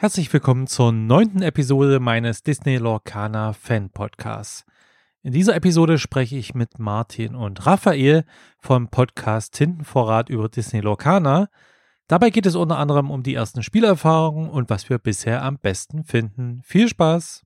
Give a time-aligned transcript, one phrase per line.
[0.00, 4.64] Herzlich willkommen zur neunten Episode meines Disney Lorcaner Fan Podcasts.
[5.22, 8.24] In dieser Episode spreche ich mit Martin und Raphael
[8.58, 11.50] vom Podcast Tintenvorrat über Disney Lorcaner.
[12.08, 16.02] Dabei geht es unter anderem um die ersten Spielerfahrungen und was wir bisher am besten
[16.04, 16.62] finden.
[16.64, 17.44] Viel Spaß!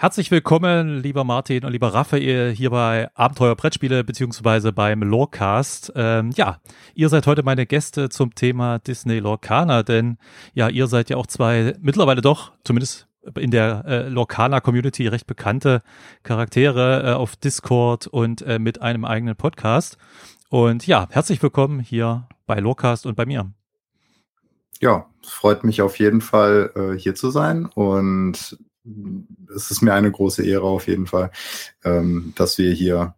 [0.00, 5.92] Herzlich willkommen, lieber Martin und lieber Raphael, hier bei Abenteuer Brettspiele beziehungsweise beim Lorecast.
[5.94, 6.56] Ähm, ja,
[6.94, 10.16] ihr seid heute meine Gäste zum Thema Disney Lorcaner, denn
[10.54, 15.82] ja, ihr seid ja auch zwei mittlerweile doch, zumindest in der äh, Lorcaner-Community recht bekannte
[16.22, 19.98] Charaktere äh, auf Discord und äh, mit einem eigenen Podcast.
[20.48, 23.52] Und ja, herzlich willkommen hier bei Lorecast und bei mir.
[24.80, 28.56] Ja, es freut mich auf jeden Fall, äh, hier zu sein und
[29.54, 31.30] es ist mir eine große Ehre auf jeden Fall,
[31.84, 33.14] ähm, dass wir hier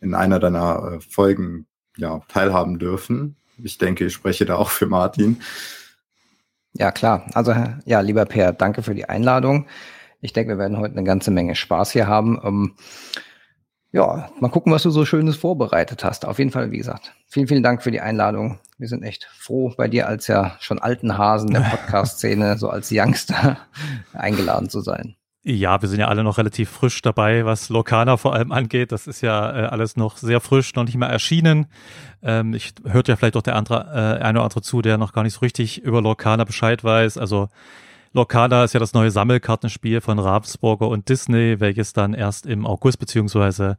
[0.00, 3.36] in einer deiner äh, Folgen ja, teilhaben dürfen.
[3.62, 5.40] Ich denke, ich spreche da auch für Martin.
[6.72, 7.26] Ja, klar.
[7.34, 9.66] Also, ja, lieber Per, danke für die Einladung.
[10.20, 12.40] Ich denke, wir werden heute eine ganze Menge Spaß hier haben.
[12.42, 12.74] Ähm,
[13.94, 16.26] ja, mal gucken, was du so Schönes vorbereitet hast.
[16.26, 18.58] Auf jeden Fall, wie gesagt, vielen, vielen Dank für die Einladung.
[18.76, 22.90] Wir sind echt froh, bei dir als ja schon alten Hasen der Podcast-Szene, so als
[22.90, 23.56] Youngster
[24.12, 25.14] eingeladen zu sein.
[25.44, 28.90] Ja, wir sind ja alle noch relativ frisch dabei, was Lokana vor allem angeht.
[28.90, 31.66] Das ist ja äh, alles noch sehr frisch, noch nicht mal erschienen.
[32.20, 35.12] Ähm, ich hört ja vielleicht auch der andere, äh, eine oder andere zu, der noch
[35.12, 37.16] gar nicht so richtig über Lokana Bescheid weiß.
[37.16, 37.48] Also
[38.14, 43.00] Lokana ist ja das neue Sammelkartenspiel von Ravensburger und Disney, welches dann erst im August
[43.00, 43.76] beziehungsweise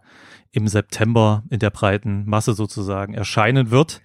[0.52, 4.02] im September in der breiten Masse sozusagen erscheinen wird.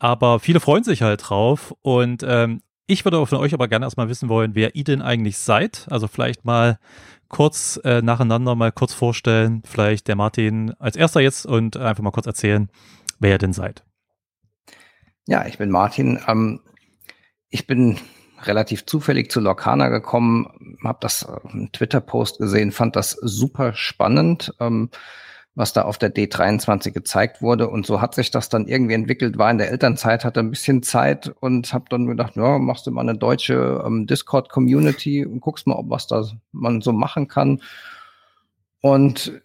[0.00, 4.08] Aber viele freuen sich halt drauf und ähm, ich würde von euch aber gerne erstmal
[4.08, 5.86] wissen wollen, wer ihr denn eigentlich seid.
[5.90, 6.80] Also vielleicht mal
[7.28, 9.62] kurz äh, nacheinander mal kurz vorstellen.
[9.64, 12.68] Vielleicht der Martin als erster jetzt und einfach mal kurz erzählen,
[13.20, 13.84] wer ihr denn seid.
[15.26, 16.18] Ja, ich bin Martin.
[16.26, 16.62] Ähm,
[17.48, 17.98] ich bin
[18.42, 24.54] relativ zufällig zu Lorcana gekommen, habe das äh, Twitter-Post gesehen, fand das super spannend.
[24.60, 24.90] Ähm,
[25.58, 27.68] was da auf der D23 gezeigt wurde.
[27.68, 30.84] Und so hat sich das dann irgendwie entwickelt, war in der Elternzeit, hatte ein bisschen
[30.84, 35.66] Zeit und habe dann gedacht, ja, machst du mal eine deutsche ähm, Discord-Community und guckst
[35.66, 37.60] mal, ob was da man so machen kann.
[38.82, 39.42] Und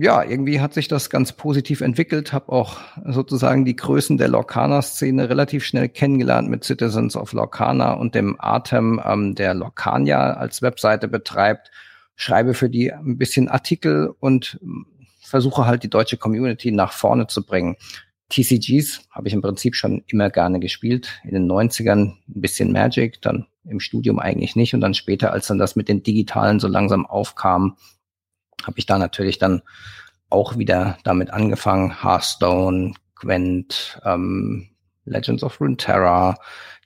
[0.00, 5.28] ja, irgendwie hat sich das ganz positiv entwickelt, habe auch sozusagen die Größen der Lorcaner-Szene
[5.28, 11.08] relativ schnell kennengelernt mit Citizens of Lorcana und dem Artem, ähm, der Lorcania als Webseite
[11.08, 11.72] betreibt,
[12.14, 14.60] schreibe für die ein bisschen Artikel und
[15.20, 17.76] versuche halt die deutsche Community nach vorne zu bringen.
[18.30, 21.20] TCGs habe ich im Prinzip schon immer gerne gespielt.
[21.24, 24.74] In den 90ern ein bisschen Magic, dann im Studium eigentlich nicht.
[24.74, 27.76] Und dann später, als dann das mit den Digitalen so langsam aufkam,
[28.64, 29.62] habe ich da natürlich dann
[30.30, 32.02] auch wieder damit angefangen.
[32.02, 34.68] Hearthstone, Gwent, ähm,
[35.04, 36.36] Legends of Runeterra,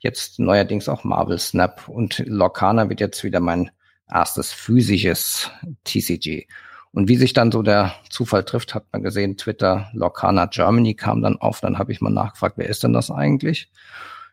[0.00, 3.70] jetzt neuerdings auch Marvel Snap und Lorcana wird jetzt wieder mein
[4.08, 5.50] erstes physisches
[5.84, 6.46] TCG.
[6.92, 11.22] Und wie sich dann so der Zufall trifft, hat man gesehen, Twitter, Lorcana Germany kam
[11.22, 11.60] dann auf.
[11.60, 13.72] Dann habe ich mal nachgefragt, wer ist denn das eigentlich?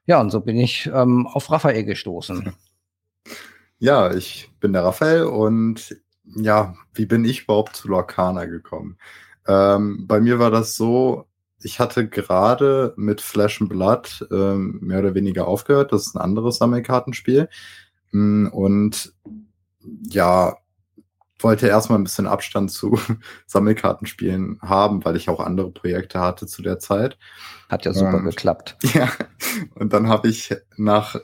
[0.05, 2.53] Ja, und so bin ich ähm, auf Raphael gestoßen.
[3.77, 5.95] Ja, ich bin der Raphael und
[6.35, 8.97] ja, wie bin ich überhaupt zu Lorcana gekommen?
[9.47, 11.25] Ähm, bei mir war das so,
[11.61, 15.91] ich hatte gerade mit Flash and Blood ähm, mehr oder weniger aufgehört.
[15.91, 17.49] Das ist ein anderes Sammelkartenspiel.
[18.11, 19.13] Mm, und
[20.09, 20.57] ja,
[21.39, 22.99] wollte erstmal ein bisschen Abstand zu
[23.47, 27.17] Sammelkartenspielen haben, weil ich auch andere Projekte hatte zu der Zeit.
[27.69, 28.77] Hat ja super und, geklappt.
[28.93, 29.09] Ja,
[29.75, 31.15] und dann habe ich nach,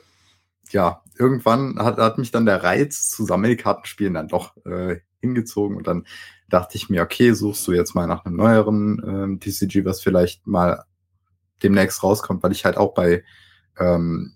[0.70, 5.86] ja, irgendwann hat, hat mich dann der Reiz zu Sammelkartenspielen dann doch äh, hingezogen und
[5.86, 6.06] dann
[6.48, 10.46] dachte ich mir, okay, suchst du jetzt mal nach einem neueren ähm, TCG, was vielleicht
[10.46, 10.84] mal
[11.62, 13.24] demnächst rauskommt, weil ich halt auch bei,
[13.78, 14.34] ähm,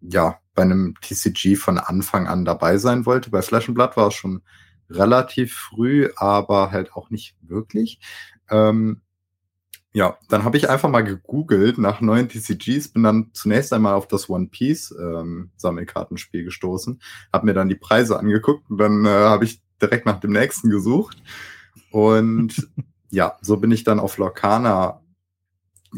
[0.00, 3.30] ja, bei einem TCG von Anfang an dabei sein wollte.
[3.30, 4.42] Bei Flash and Blood war es schon
[4.90, 8.00] relativ früh, aber halt auch nicht wirklich.
[8.50, 9.02] Ähm,
[9.92, 14.06] ja, dann habe ich einfach mal gegoogelt nach neuen TCGs, bin dann zunächst einmal auf
[14.06, 17.00] das One Piece ähm, Sammelkartenspiel gestoßen,
[17.32, 20.70] habe mir dann die Preise angeguckt und dann äh, habe ich direkt nach dem nächsten
[20.70, 21.22] gesucht.
[21.90, 22.68] Und
[23.10, 25.00] ja, so bin ich dann auf Lorcana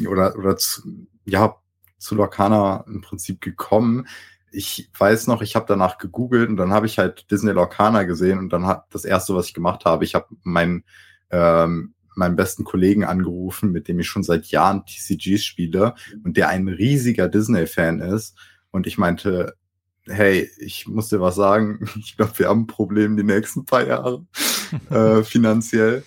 [0.08, 0.82] oder, oder zu,
[1.24, 1.56] ja,
[1.98, 4.06] zu Lorcana im Prinzip gekommen,
[4.52, 8.38] ich weiß noch, ich habe danach gegoogelt und dann habe ich halt Disney Lorcana gesehen
[8.38, 10.84] und dann hat das erste, was ich gemacht habe, ich habe meinen
[11.30, 16.48] ähm, meinen besten Kollegen angerufen, mit dem ich schon seit Jahren TCGs spiele und der
[16.50, 18.36] ein riesiger Disney-Fan ist.
[18.70, 19.54] Und ich meinte,
[20.06, 23.86] hey, ich muss dir was sagen, ich glaube, wir haben ein Problem die nächsten paar
[23.86, 24.24] Jahre
[24.90, 26.04] äh, finanziell.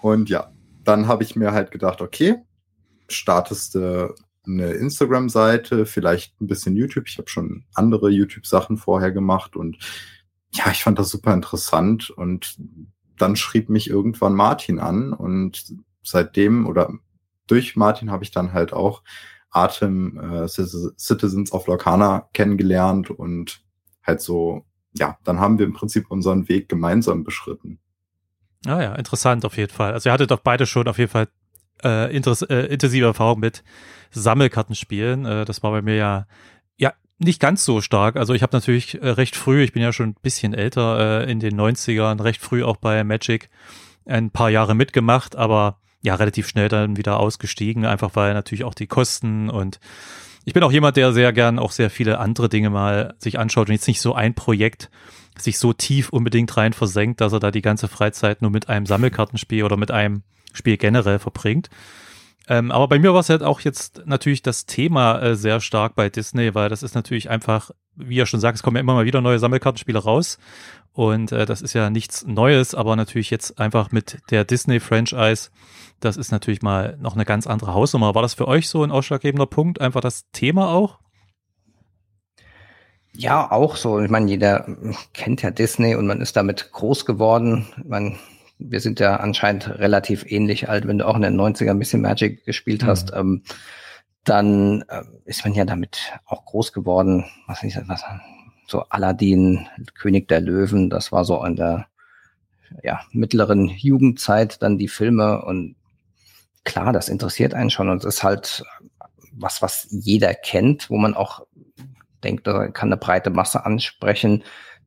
[0.00, 0.52] Und ja,
[0.84, 2.36] dann habe ich mir halt gedacht, okay,
[3.08, 4.14] startest du
[4.46, 7.08] eine Instagram-Seite, vielleicht ein bisschen YouTube.
[7.08, 9.78] Ich habe schon andere YouTube-Sachen vorher gemacht und
[10.52, 12.56] ja, ich fand das super interessant und
[13.18, 16.92] dann schrieb mich irgendwann Martin an und seitdem oder
[17.46, 19.02] durch Martin habe ich dann halt auch
[19.50, 23.60] Atem äh, Citizens of Lorcana kennengelernt und
[24.02, 27.78] halt so, ja, dann haben wir im Prinzip unseren Weg gemeinsam beschritten.
[28.66, 29.92] Ah ja, interessant auf jeden Fall.
[29.92, 31.28] Also ihr hattet doch beide schon auf jeden Fall
[31.82, 33.62] äh, äh, intensive Erfahrung mit
[34.10, 35.24] Sammelkartenspielen.
[35.24, 36.26] Äh, das war bei mir ja ja
[37.18, 38.16] nicht ganz so stark.
[38.16, 41.30] Also ich habe natürlich äh, recht früh, ich bin ja schon ein bisschen älter, äh,
[41.30, 43.48] in den 90ern, recht früh auch bei Magic
[44.06, 48.74] ein paar Jahre mitgemacht, aber ja, relativ schnell dann wieder ausgestiegen, einfach weil natürlich auch
[48.74, 49.80] die Kosten und
[50.44, 53.68] ich bin auch jemand, der sehr gern auch sehr viele andere Dinge mal sich anschaut
[53.68, 54.88] und jetzt nicht so ein Projekt
[55.36, 58.86] sich so tief unbedingt rein versenkt, dass er da die ganze Freizeit nur mit einem
[58.86, 60.22] Sammelkartenspiel oder mit einem
[60.52, 61.68] Spiel generell verbringt.
[62.48, 65.94] Ähm, aber bei mir war es halt auch jetzt natürlich das Thema äh, sehr stark
[65.94, 68.94] bei Disney, weil das ist natürlich einfach, wie ihr schon sagt, es kommen ja immer
[68.94, 70.38] mal wieder neue Sammelkartenspiele raus.
[70.92, 75.50] Und äh, das ist ja nichts Neues, aber natürlich jetzt einfach mit der Disney-Franchise,
[76.00, 78.14] das ist natürlich mal noch eine ganz andere Hausnummer.
[78.14, 80.98] War das für euch so ein ausschlaggebender Punkt, einfach das Thema auch?
[83.12, 84.00] Ja, auch so.
[84.00, 84.66] Ich meine, jeder
[85.12, 87.66] kennt ja Disney und man ist damit groß geworden.
[87.84, 88.18] Man
[88.58, 92.02] wir sind ja anscheinend relativ ähnlich alt, wenn du auch in den 90er ein bisschen
[92.02, 93.18] Magic gespielt hast, mhm.
[93.18, 93.42] ähm,
[94.24, 97.24] dann äh, ist man ja damit auch groß geworden.
[97.46, 98.04] Was ich was,
[98.66, 101.86] so Aladdin, König der Löwen, das war so in der
[102.82, 105.76] ja, mittleren Jugendzeit dann die Filme und
[106.64, 108.62] klar, das interessiert einen schon und es ist halt
[109.32, 111.46] was, was jeder kennt, wo man auch
[112.22, 114.42] denkt, da kann eine breite Masse ansprechen.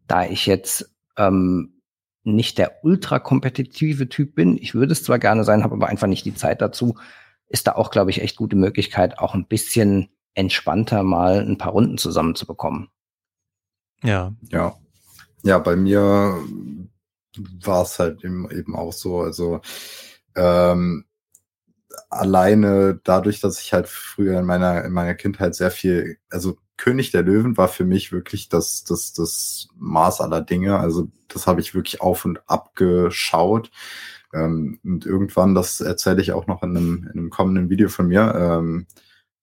[0.07, 1.80] Da ich jetzt ähm,
[2.23, 4.57] nicht der ultra kompetitive Typ bin.
[4.57, 6.95] Ich würde es zwar gerne sein, habe aber einfach nicht die Zeit dazu.
[7.47, 11.71] Ist da auch, glaube ich, echt gute Möglichkeit, auch ein bisschen entspannter mal ein paar
[11.71, 12.89] Runden zusammenzubekommen.
[14.03, 14.33] Ja.
[14.49, 14.75] Ja.
[15.43, 16.37] Ja, bei mir
[17.63, 19.21] war es halt eben auch so.
[19.21, 19.61] Also
[20.35, 21.05] ähm,
[22.09, 27.11] alleine dadurch, dass ich halt früher in meiner in meiner Kindheit sehr viel, also König
[27.11, 30.79] der Löwen war für mich wirklich das, das, das Maß aller Dinge.
[30.79, 33.69] Also das habe ich wirklich auf und ab geschaut.
[34.33, 38.07] Ähm, und irgendwann, das erzähle ich auch noch in einem, in einem kommenden Video von
[38.07, 38.87] mir, ähm,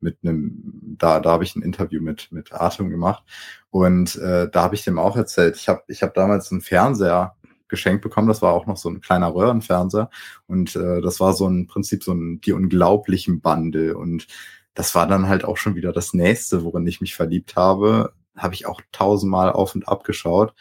[0.01, 3.23] mit einem, da, da habe ich ein Interview mit, mit Atem gemacht.
[3.71, 7.37] Und äh, da habe ich dem auch erzählt, ich habe ich hab damals einen Fernseher
[7.69, 8.27] geschenkt bekommen.
[8.27, 10.11] Das war auch noch so ein kleiner Röhrenfernseher.
[10.49, 13.97] Und äh, das war so ein Prinzip, so ein die unglaublichen Bande.
[13.97, 14.27] Und
[14.79, 18.13] das war dann halt auch schon wieder das nächste, worin ich mich verliebt habe.
[18.37, 20.55] Habe ich auch tausendmal auf und ab geschaut.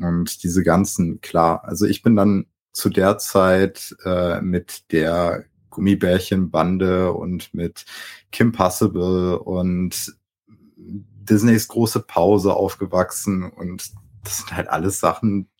[0.00, 7.12] Und diese ganzen, klar, also ich bin dann zu der Zeit äh, mit der Gummibärchenbande
[7.12, 7.84] und mit
[8.30, 10.16] Kim Possible und
[10.78, 13.92] Disneys große Pause aufgewachsen und
[14.24, 15.50] das sind halt alles Sachen,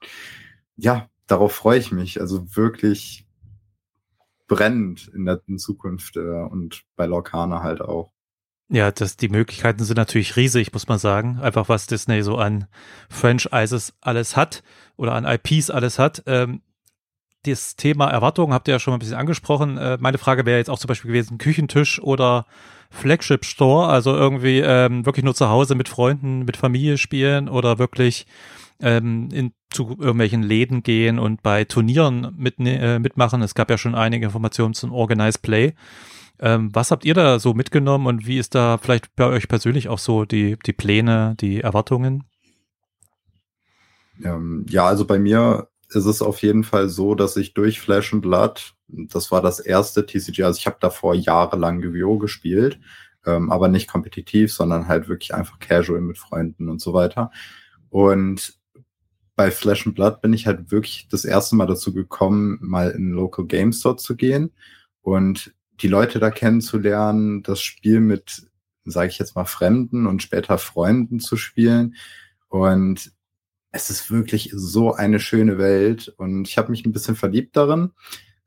[0.77, 2.23] ja, darauf freue ich mich.
[2.23, 3.27] Also wirklich
[4.53, 8.13] brennend in der in Zukunft äh, und bei Lorcana halt auch.
[8.69, 11.39] Ja, das, die Möglichkeiten sind natürlich riesig, muss man sagen.
[11.41, 12.67] Einfach was Disney so an
[13.09, 14.63] Franchises alles hat
[14.97, 16.23] oder an IPs alles hat.
[16.27, 16.63] Ähm,
[17.45, 19.77] das Thema Erwartungen habt ihr ja schon mal ein bisschen angesprochen.
[19.77, 22.47] Äh, meine Frage wäre jetzt auch zum Beispiel gewesen, Küchentisch oder
[22.91, 27.79] Flagship Store, also irgendwie ähm, wirklich nur zu Hause mit Freunden, mit Familie spielen oder
[27.79, 28.27] wirklich
[28.81, 33.43] ähm, in, zu irgendwelchen Läden gehen und bei Turnieren mit, äh, mitmachen.
[33.43, 35.75] Es gab ja schon einige Informationen zum Organized Play.
[36.39, 39.89] Ähm, was habt ihr da so mitgenommen und wie ist da vielleicht bei euch persönlich
[39.89, 42.25] auch so die, die Pläne, die Erwartungen?
[44.23, 48.13] Ähm, ja, also bei mir ist es auf jeden Fall so, dass ich durch Flash
[48.13, 52.81] and Blood, das war das erste TCG, also ich habe davor jahrelang GWO gespielt,
[53.27, 57.31] ähm, aber nicht kompetitiv, sondern halt wirklich einfach casual mit Freunden und so weiter.
[57.91, 58.55] Und
[59.35, 63.11] bei Flash and Blood bin ich halt wirklich das erste Mal dazu gekommen, mal in
[63.11, 64.53] Local Game Store zu gehen
[65.01, 68.47] und die Leute da kennenzulernen, das Spiel mit,
[68.85, 71.97] sage ich jetzt mal, Fremden und später Freunden zu spielen.
[72.49, 73.13] Und
[73.73, 76.15] es ist wirklich so eine schöne Welt.
[76.19, 77.91] Und ich habe mich ein bisschen verliebt darin,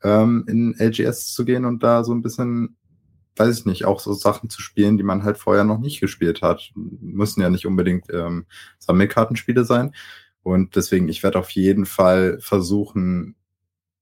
[0.04, 2.77] ähm, in LGS zu gehen und da so ein bisschen,
[3.36, 6.42] weiß ich nicht, auch so Sachen zu spielen, die man halt vorher noch nicht gespielt
[6.42, 6.72] hat.
[6.75, 8.46] Müssen ja nicht unbedingt ähm,
[8.80, 9.94] Sammelkartenspiele sein.
[10.45, 13.35] Und deswegen, ich werde auf jeden Fall versuchen,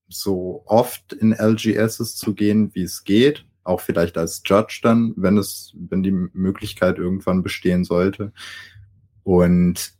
[0.09, 3.45] so oft in LGSs zu gehen, wie es geht.
[3.63, 8.33] Auch vielleicht als Judge dann, wenn es, wenn die Möglichkeit irgendwann bestehen sollte.
[9.23, 9.93] Und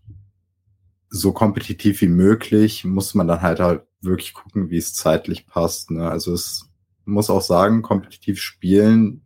[1.09, 5.91] so kompetitiv wie möglich muss man dann halt halt wirklich gucken, wie es zeitlich passt.
[5.91, 6.11] Ne?
[6.11, 6.69] Also es
[7.05, 9.21] muss auch sagen, kompetitiv spielen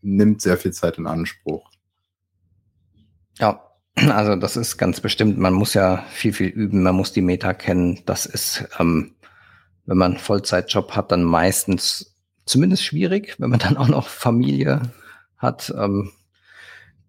[0.00, 1.70] nimmt sehr viel Zeit in Anspruch.
[3.36, 3.69] Ja,
[4.08, 7.54] also das ist ganz bestimmt, man muss ja viel, viel üben, man muss die Meta
[7.54, 8.00] kennen.
[8.06, 9.14] Das ist, ähm,
[9.86, 14.82] wenn man einen Vollzeitjob hat, dann meistens zumindest schwierig, wenn man dann auch noch Familie
[15.36, 15.72] hat.
[15.76, 16.12] Ähm,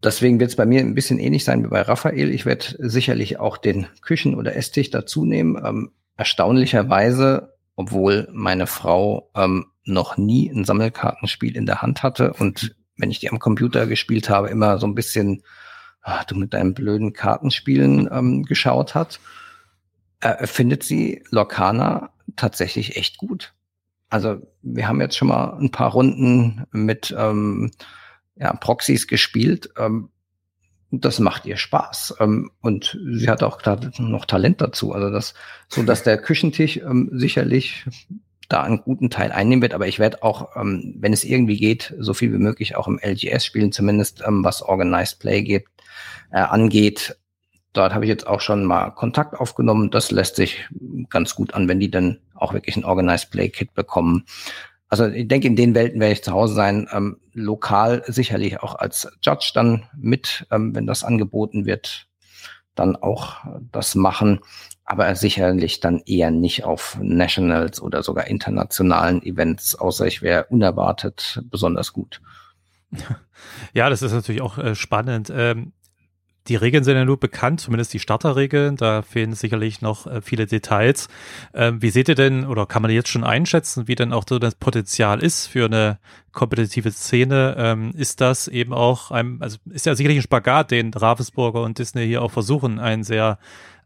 [0.04, 2.30] deswegen wird es bei mir ein bisschen ähnlich sein wie bei Raphael.
[2.30, 5.62] Ich werde sicherlich auch den Küchen- oder Esstisch dazu nehmen.
[5.64, 12.76] Ähm, erstaunlicherweise, obwohl meine Frau ähm, noch nie ein Sammelkartenspiel in der Hand hatte und
[12.98, 15.42] wenn ich die am Computer gespielt habe, immer so ein bisschen
[16.02, 19.20] ach, du mit deinen blöden Kartenspielen ähm, geschaut hat,
[20.22, 23.54] äh, findet sie Lorcana tatsächlich echt gut.
[24.10, 27.72] Also wir haben jetzt schon mal ein paar Runden mit ähm,
[28.36, 29.70] ja, Proxys gespielt.
[29.78, 30.10] Ähm,
[30.92, 32.16] das macht ihr Spaß.
[32.20, 33.62] Ähm, und sie hat auch
[34.00, 34.92] noch Talent dazu.
[34.92, 35.34] Also das,
[35.70, 37.86] so dass der Küchentisch ähm, sicherlich
[38.50, 39.74] da einen guten Teil einnehmen wird.
[39.74, 43.00] Aber ich werde auch, ähm, wenn es irgendwie geht, so viel wie möglich auch im
[43.02, 45.70] LGS spielen, zumindest ähm, was Organized Play gibt,
[46.32, 47.18] äh, angeht.
[47.74, 49.92] Dort habe ich jetzt auch schon mal Kontakt aufgenommen.
[49.92, 50.68] Das lässt sich
[51.10, 54.26] ganz gut an, wenn die dann auch wirklich ein Organized Play Kit bekommen.
[54.90, 56.90] Also ich denke, in den Welten werde ich zu Hause sein.
[56.92, 62.08] Ähm, lokal sicherlich auch als Judge dann mit, ähm, wenn das angeboten wird,
[62.76, 63.38] dann auch
[63.72, 64.42] das machen.
[64.84, 71.42] Aber sicherlich dann eher nicht auf Nationals oder sogar internationalen Events, außer ich wäre unerwartet
[71.46, 72.22] besonders gut.
[73.74, 75.32] Ja, das ist natürlich auch äh, spannend.
[75.36, 75.74] Ähm,
[76.48, 78.76] die Regeln sind ja nur bekannt, zumindest die Starterregeln.
[78.76, 81.08] Da fehlen sicherlich noch äh, viele Details.
[81.54, 84.40] Ähm, wie seht ihr denn, oder kann man jetzt schon einschätzen, wie denn auch so
[84.40, 86.00] das Potenzial ist für eine
[86.32, 87.56] kompetitive Szene?
[87.58, 91.78] Ähm, ist das eben auch ein, also ist ja sicherlich ein Spagat, den Ravensburger und
[91.78, 93.38] Disney hier auch versuchen, ein sehr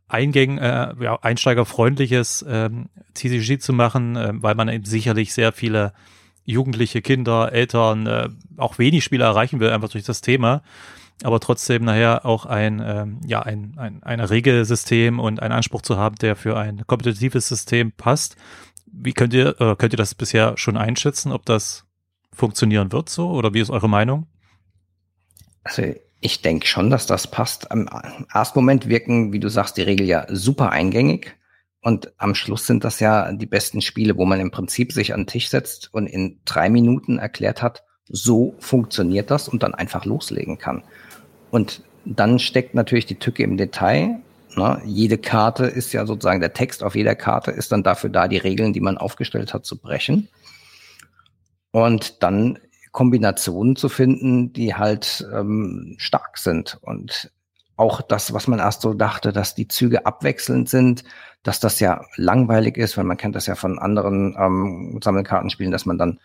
[0.07, 5.93] Eingäng, äh, ja, einsteigerfreundliches ähm, TCG zu machen, äh, weil man eben sicherlich sehr viele
[6.45, 10.62] Jugendliche, Kinder, Eltern, äh, auch wenig Spieler erreichen will, einfach durch das Thema
[11.24, 15.98] aber trotzdem nachher auch ein, ähm, ja, ein, ein, ein Regelsystem und einen Anspruch zu
[15.98, 18.36] haben, der für ein kompetitives System passt.
[18.86, 21.86] Wie könnt ihr, äh, könnt ihr das bisher schon einschätzen, ob das
[22.34, 24.27] funktionieren wird so oder wie ist eure Meinung?
[25.63, 25.84] Also
[26.19, 27.67] ich denke schon, dass das passt.
[27.72, 27.88] Im
[28.34, 31.36] ersten Moment wirken, wie du sagst, die Regeln ja super eingängig.
[31.81, 35.22] Und am Schluss sind das ja die besten Spiele, wo man im Prinzip sich an
[35.22, 40.05] den Tisch setzt und in drei Minuten erklärt hat, so funktioniert das und dann einfach
[40.05, 40.84] loslegen kann.
[41.55, 44.19] Und dann steckt natürlich die Tücke im Detail.
[44.57, 44.81] Ne?
[44.83, 48.35] Jede Karte ist ja sozusagen, der Text auf jeder Karte ist dann dafür da, die
[48.35, 50.27] Regeln, die man aufgestellt hat, zu brechen.
[51.71, 52.59] Und dann
[52.91, 56.77] Kombinationen zu finden, die halt ähm, stark sind.
[56.81, 57.31] Und
[57.77, 61.05] auch das, was man erst so dachte, dass die Züge abwechselnd sind,
[61.41, 65.85] dass das ja langweilig ist, weil man kennt das ja von anderen ähm, Sammelkartenspielen, dass
[65.85, 66.19] man dann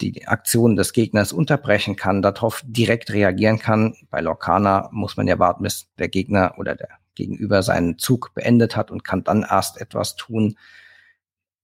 [0.00, 3.94] die Aktionen des Gegners unterbrechen kann, darauf direkt reagieren kann.
[4.10, 8.76] Bei Lorcana muss man ja warten, bis der Gegner oder der Gegenüber seinen Zug beendet
[8.76, 10.56] hat und kann dann erst etwas tun.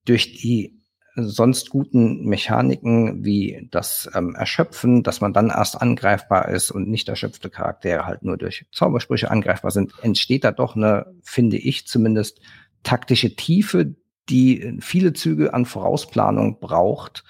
[0.04, 0.80] Durch die
[1.16, 7.08] sonst guten Mechaniken wie das ähm, Erschöpfen, dass man dann erst angreifbar ist und nicht
[7.08, 12.40] erschöpfte Charaktere halt nur durch Zaubersprüche angreifbar sind, entsteht da doch eine, finde ich zumindest,
[12.84, 13.96] taktische Tiefe,
[14.28, 17.24] die viele Züge an Vorausplanung braucht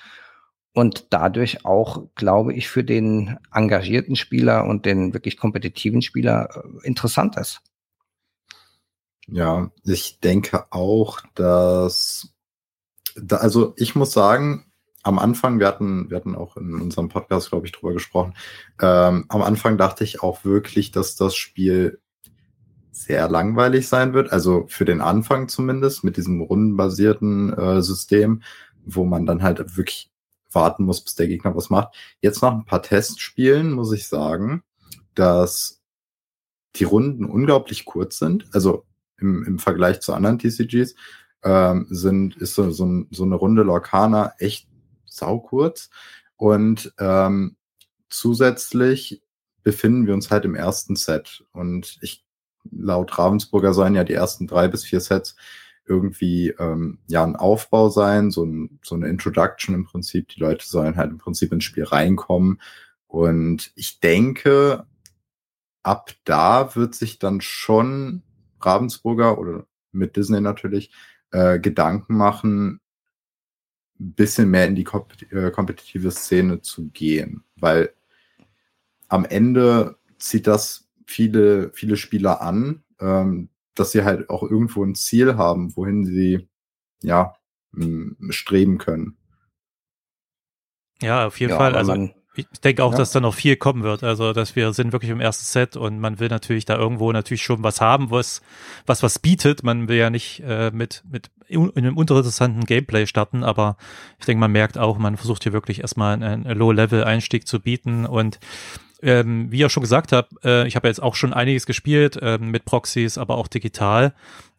[0.81, 6.87] und dadurch auch, glaube ich, für den engagierten Spieler und den wirklich kompetitiven Spieler äh,
[6.87, 7.61] interessant ist.
[9.27, 12.33] Ja, ich denke auch, dass,
[13.15, 14.73] da, also ich muss sagen,
[15.03, 18.33] am Anfang, wir hatten, wir hatten auch in unserem Podcast, glaube ich, drüber gesprochen,
[18.81, 22.01] ähm, am Anfang dachte ich auch wirklich, dass das Spiel
[22.91, 28.43] sehr langweilig sein wird, also für den Anfang zumindest, mit diesem rundenbasierten äh, System,
[28.87, 30.11] wo man dann halt wirklich
[30.53, 31.95] warten muss, bis der Gegner was macht.
[32.21, 34.63] Jetzt nach ein paar Testspielen muss ich sagen,
[35.15, 35.81] dass
[36.77, 38.47] die Runden unglaublich kurz sind.
[38.53, 38.85] Also
[39.19, 40.95] im, im Vergleich zu anderen TCGs
[41.43, 44.69] ähm, sind, ist so, so, so eine Runde Lorcana echt
[45.07, 45.91] saukurz.
[46.37, 47.57] Und ähm,
[48.09, 49.23] zusätzlich
[49.63, 51.45] befinden wir uns halt im ersten Set.
[51.53, 52.25] Und ich,
[52.71, 55.37] laut Ravensburger sollen ja die ersten drei bis vier Sets
[55.91, 60.29] irgendwie ähm, ja ein Aufbau sein, so, ein, so eine Introduction im Prinzip.
[60.29, 62.63] Die Leute sollen halt im Prinzip ins Spiel reinkommen.
[63.09, 64.87] Und ich denke,
[65.83, 68.23] ab da wird sich dann schon
[68.61, 70.93] Ravensburger oder mit Disney natürlich
[71.33, 72.81] äh, Gedanken machen,
[73.99, 74.87] ein bisschen mehr in die
[75.31, 77.93] äh, kompetitive Szene zu gehen, weil
[79.09, 83.49] am Ende zieht das viele, viele Spieler an, ähm,
[83.81, 86.49] dass sie halt auch irgendwo ein Ziel haben, wohin sie
[87.03, 87.35] ja
[88.31, 89.17] streben können.
[91.01, 91.75] Ja, auf jeden ja, Fall.
[91.75, 92.99] Also Ich denke auch, ja.
[92.99, 94.03] dass da noch viel kommen wird.
[94.05, 97.43] Also, dass wir sind wirklich im ersten Set und man will natürlich da irgendwo natürlich
[97.43, 98.43] schon was haben, was
[98.87, 99.63] was was bietet.
[99.63, 103.77] Man will ja nicht äh, mit mit in einem uninteressanten Gameplay starten, aber
[104.19, 108.07] ich denke, man merkt auch, man versucht hier wirklich erstmal einen, einen Low-Level-Einstieg zu bieten
[108.07, 108.39] und
[109.03, 112.17] ähm, wie ich auch schon gesagt habe, äh, ich habe jetzt auch schon einiges gespielt
[112.21, 114.15] äh, mit Proxys, aber auch digital.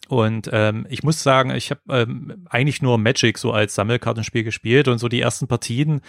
[0.08, 4.88] Und ähm, ich muss sagen, ich habe ähm, eigentlich nur Magic so als Sammelkartenspiel gespielt
[4.88, 6.02] und so die ersten Partien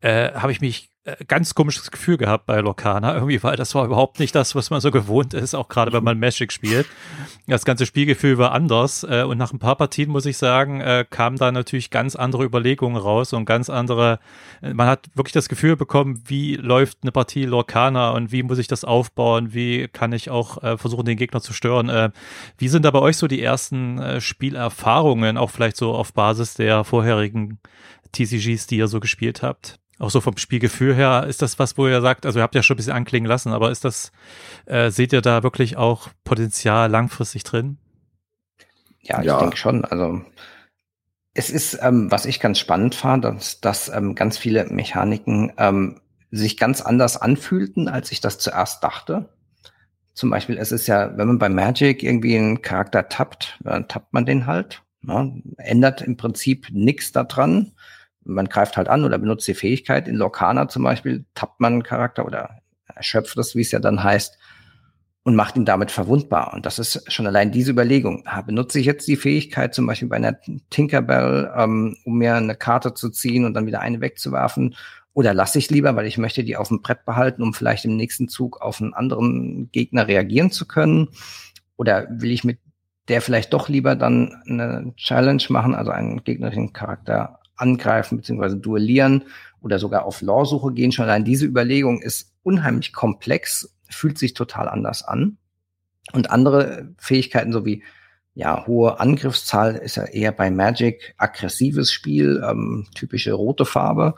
[0.00, 0.90] äh, habe ich mich
[1.28, 4.80] ganz komisches Gefühl gehabt bei Locana irgendwie, weil das war überhaupt nicht das, was man
[4.80, 6.86] so gewohnt ist, auch gerade wenn man Magic spielt.
[7.46, 11.04] Das ganze Spielgefühl war anders äh, und nach ein paar Partien, muss ich sagen, äh,
[11.08, 14.18] kamen da natürlich ganz andere Überlegungen raus und ganz andere,
[14.62, 18.58] äh, man hat wirklich das Gefühl bekommen, wie läuft eine Partie Lorcana und wie muss
[18.58, 21.88] ich das aufbauen, wie kann ich auch äh, versuchen, den Gegner zu stören.
[21.88, 22.10] Äh,
[22.58, 26.54] wie sind da bei euch so die ersten äh, Spielerfahrungen, auch vielleicht so auf Basis
[26.54, 27.60] der vorherigen
[28.12, 29.78] TCGs, die ihr so gespielt habt?
[29.98, 32.62] Auch so vom Spielgefühl her, ist das was, wo ihr sagt, also ihr habt ja
[32.62, 34.12] schon ein bisschen anklingen lassen, aber ist das,
[34.66, 37.78] äh, seht ihr da wirklich auch Potenzial langfristig drin?
[39.00, 39.38] Ja, ich ja.
[39.38, 39.84] denke schon.
[39.86, 40.20] Also
[41.32, 46.00] es ist, ähm, was ich ganz spannend fand, dass, dass ähm, ganz viele Mechaniken ähm,
[46.30, 49.30] sich ganz anders anfühlten, als ich das zuerst dachte.
[50.12, 54.12] Zum Beispiel, es ist ja, wenn man bei Magic irgendwie einen Charakter tappt, dann tappt
[54.12, 54.82] man den halt.
[55.00, 55.42] Ne?
[55.56, 57.72] Ändert im Prinzip nichts daran
[58.26, 60.08] man greift halt an oder benutzt die Fähigkeit.
[60.08, 62.60] In Lorcana zum Beispiel tappt man einen Charakter oder
[62.94, 64.38] erschöpft es, wie es ja dann heißt,
[65.22, 66.54] und macht ihn damit verwundbar.
[66.54, 68.24] Und das ist schon allein diese Überlegung.
[68.46, 70.38] Benutze ich jetzt die Fähigkeit zum Beispiel bei einer
[70.70, 74.76] Tinkerbell, ähm, um mir eine Karte zu ziehen und dann wieder eine wegzuwerfen?
[75.14, 77.96] Oder lasse ich lieber, weil ich möchte die auf dem Brett behalten, um vielleicht im
[77.96, 81.08] nächsten Zug auf einen anderen Gegner reagieren zu können?
[81.76, 82.60] Oder will ich mit
[83.08, 88.56] der vielleicht doch lieber dann eine Challenge machen, also einen gegnerischen Charakter angreifen bzw.
[88.56, 89.24] duellieren
[89.60, 90.92] oder sogar auf Lawsuche gehen.
[90.92, 95.38] Schon allein diese Überlegung ist unheimlich komplex, fühlt sich total anders an.
[96.12, 97.82] Und andere Fähigkeiten, so wie
[98.34, 104.14] ja, hohe Angriffszahl ist ja eher bei Magic aggressives Spiel, ähm, typische rote Farbe.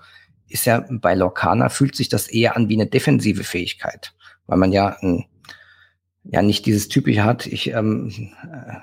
[0.48, 4.14] Ist ja bei Lorcana fühlt sich das eher an wie eine defensive Fähigkeit,
[4.46, 5.24] weil man ja ein,
[6.24, 8.74] ja nicht dieses typische hat, ich ähm, äh,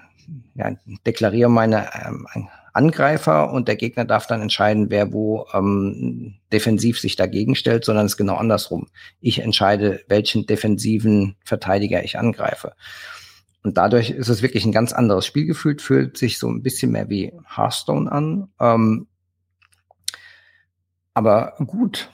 [0.55, 0.71] ja,
[1.05, 2.27] deklariere meine ähm,
[2.75, 8.05] Angreifer und der Gegner darf dann entscheiden, wer wo ähm, defensiv sich dagegen stellt, sondern
[8.05, 8.87] es ist genau andersrum.
[9.21, 12.73] Ich entscheide, welchen defensiven Verteidiger ich angreife.
[13.63, 17.09] Und dadurch ist es wirklich ein ganz anderes Spielgefühl, fühlt sich so ein bisschen mehr
[17.09, 18.49] wie Hearthstone an.
[18.59, 19.07] Ähm,
[21.13, 22.09] aber gut.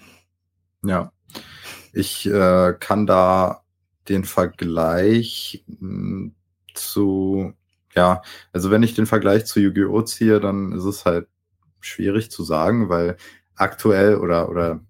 [0.84, 1.12] Ja,
[1.92, 3.64] ich äh, kann da
[4.08, 6.36] den Vergleich hm,
[6.74, 7.54] zu
[7.96, 8.22] ja,
[8.54, 10.02] also wenn ich den Vergleich zu Yu-Gi-Oh!
[10.04, 11.28] ziehe, dann ist es halt
[11.80, 13.18] schwierig zu sagen, weil
[13.56, 14.82] aktuell oder, oder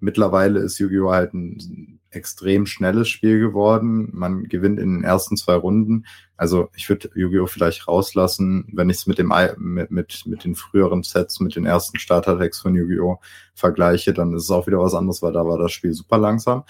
[0.00, 1.10] mittlerweile ist Yu-Gi-Oh!
[1.10, 4.08] halt ein extrem schnelles Spiel geworden.
[4.12, 6.06] Man gewinnt in den ersten zwei Runden.
[6.36, 7.46] Also ich würde Yu-Gi-Oh!
[7.46, 11.66] vielleicht rauslassen, wenn ich es mit dem mit, mit, mit den früheren Sets, mit den
[11.66, 13.20] ersten Starter-Decks von Yu-Gi-Oh!
[13.54, 16.64] vergleiche, dann ist es auch wieder was anderes, weil da war das Spiel super langsam.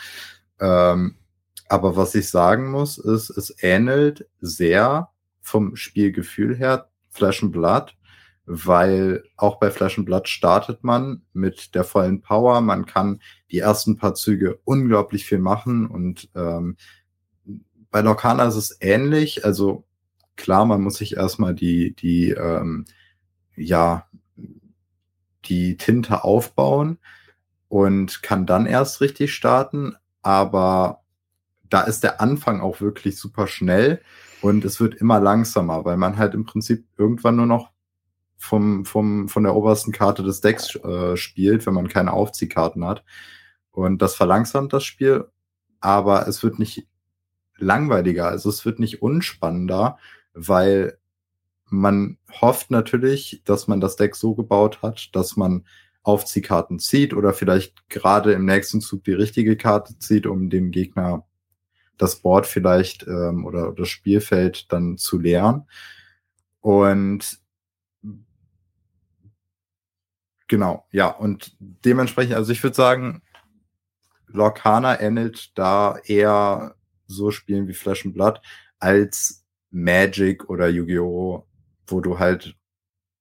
[0.61, 1.15] Ähm,
[1.69, 5.11] aber was ich sagen muss, ist, es ähnelt sehr
[5.49, 6.89] vom Spielgefühl her
[7.51, 7.97] Blood,
[8.47, 12.61] weil auch bei Blood startet man mit der vollen Power.
[12.61, 16.77] Man kann die ersten paar Züge unglaublich viel machen und ähm,
[17.91, 19.45] bei Lorcana ist es ähnlich.
[19.45, 19.85] Also
[20.37, 22.85] klar, man muss sich erstmal die, die, ähm,
[23.57, 24.07] ja,
[25.47, 26.99] die Tinte aufbauen
[27.69, 29.97] und kann dann erst richtig starten.
[30.23, 31.03] Aber
[31.69, 34.01] da ist der Anfang auch wirklich super schnell.
[34.41, 37.71] Und es wird immer langsamer, weil man halt im Prinzip irgendwann nur noch
[38.37, 43.05] vom, vom, von der obersten Karte des Decks äh, spielt, wenn man keine Aufziehkarten hat.
[43.73, 45.27] Und das verlangsamt das Spiel,
[45.81, 46.87] aber es wird nicht
[47.57, 49.99] langweiliger, also es wird nicht unspannender,
[50.33, 50.99] weil
[51.67, 55.67] man hofft natürlich, dass man das Deck so gebaut hat, dass man
[56.03, 61.28] Aufziehkarten zieht oder vielleicht gerade im nächsten Zug die richtige Karte zieht, um dem Gegner
[61.99, 65.69] das Board vielleicht ähm, oder das Spielfeld dann zu leeren.
[66.61, 67.41] Und
[70.49, 73.23] genau, ja, und dementsprechend, also ich würde sagen,
[74.27, 76.75] Lorcana ähnelt da eher
[77.07, 78.41] so Spielen wie Flash and Blood
[78.79, 81.47] als Magic oder Yu-Gi-Oh!,
[81.87, 82.55] wo du halt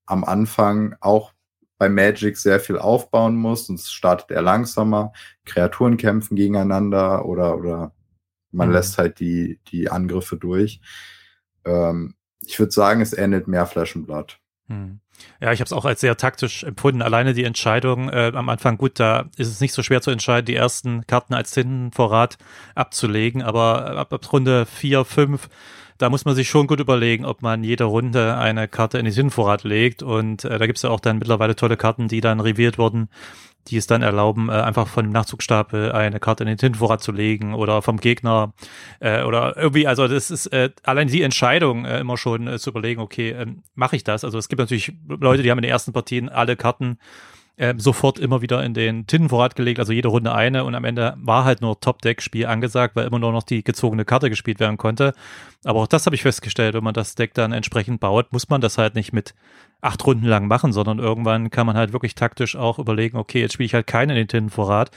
[0.05, 1.33] am Anfang auch
[1.77, 5.13] bei Magic sehr viel aufbauen musst es startet eher langsamer,
[5.45, 7.93] Kreaturen kämpfen gegeneinander oder, oder
[8.51, 8.75] man mhm.
[8.75, 10.81] lässt halt die, die Angriffe durch.
[11.65, 14.39] Ähm, ich würde sagen, es ähnelt mehr Flash and Blood.
[14.67, 14.99] Hm.
[15.41, 17.01] Ja, ich habe es auch als sehr taktisch empfunden.
[17.01, 20.45] Alleine die Entscheidung äh, am Anfang, gut, da ist es nicht so schwer zu entscheiden,
[20.45, 22.37] die ersten Karten als Tintenvorrat
[22.75, 25.49] abzulegen, aber ab, ab Runde vier, fünf,
[25.97, 29.13] da muss man sich schon gut überlegen, ob man jede Runde eine Karte in den
[29.13, 30.03] Tintenvorrat legt.
[30.03, 33.09] Und äh, da gibt's ja auch dann mittlerweile tolle Karten, die dann reviert wurden,
[33.67, 37.11] die es dann erlauben, äh, einfach von dem Nachzugstapel eine Karte in den Tintenvorrat zu
[37.11, 38.53] legen oder vom Gegner
[38.99, 42.69] äh, oder irgendwie, also das ist äh, allein die Entscheidung äh, immer schon äh, zu
[42.69, 44.23] überlegen, okay, ähm, mache ich das?
[44.23, 46.97] Also es gibt natürlich Leute, die haben in den ersten Partien alle Karten
[47.57, 51.15] äh, sofort immer wieder in den Tintenvorrat gelegt, also jede Runde eine und am Ende
[51.17, 55.13] war halt nur Top-Deck-Spiel angesagt, weil immer nur noch die gezogene Karte gespielt werden konnte.
[55.63, 58.61] Aber auch das habe ich festgestellt, wenn man das Deck dann entsprechend baut, muss man
[58.61, 59.33] das halt nicht mit
[59.81, 63.53] acht Runden lang machen, sondern irgendwann kann man halt wirklich taktisch auch überlegen, okay, jetzt
[63.53, 64.91] spiele ich halt keinen in den Tintenvorrat.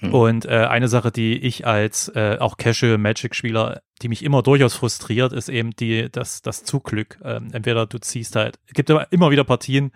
[0.00, 0.14] Hm.
[0.14, 4.74] Und äh, eine Sache, die ich als äh, auch Casual Magic-Spieler, die mich immer durchaus
[4.74, 7.18] frustriert, ist eben die, das, das Zugglück.
[7.24, 9.90] Ähm, entweder du ziehst halt, es gibt immer wieder Partien,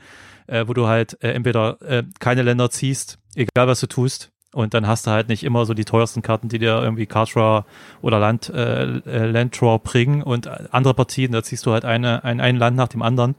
[0.49, 4.75] äh, wo du halt äh, entweder äh, keine Länder ziehst, egal was du tust, und
[4.75, 7.35] dann hast du halt nicht immer so die teuersten Karten, die dir irgendwie Card
[8.03, 10.23] oder Land, äh, äh, Land Draw bringen.
[10.23, 13.35] Und andere Partien, da ziehst du halt eine, ein, ein Land nach dem anderen.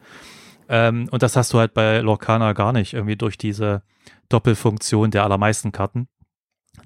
[0.70, 3.84] Ähm, und das hast du halt bei Lorcana gar nicht, irgendwie durch diese
[4.30, 6.08] Doppelfunktion der allermeisten Karten.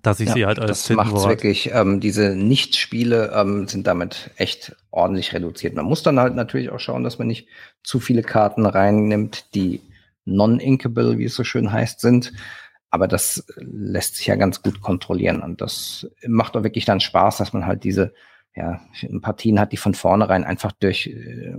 [0.02, 4.32] Dass ich ja, sie halt als Das macht wirklich, ähm, diese Nichtspiele ähm, sind damit
[4.36, 5.76] echt ordentlich reduziert.
[5.76, 7.48] Man muss dann halt natürlich auch schauen, dass man nicht
[7.84, 9.82] zu viele Karten reinnimmt, die
[10.26, 12.34] non-inkable, wie es so schön heißt, sind.
[12.90, 17.38] Aber das lässt sich ja ganz gut kontrollieren und das macht auch wirklich dann Spaß,
[17.38, 18.14] dass man halt diese
[18.56, 18.82] ja,
[19.22, 21.58] Partien hat, die von vornherein einfach durch äh,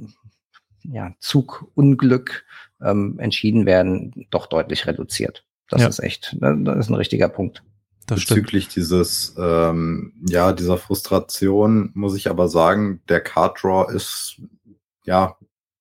[0.85, 2.45] ja, Zugunglück
[2.83, 5.45] ähm, entschieden werden, doch deutlich reduziert.
[5.69, 5.89] Das ja.
[5.89, 7.63] ist echt, das ist ein richtiger Punkt.
[8.09, 8.77] Das Bezüglich stimmt.
[8.77, 14.41] dieses, ähm, ja, dieser Frustration muss ich aber sagen, der Card Draw ist,
[15.05, 15.37] ja,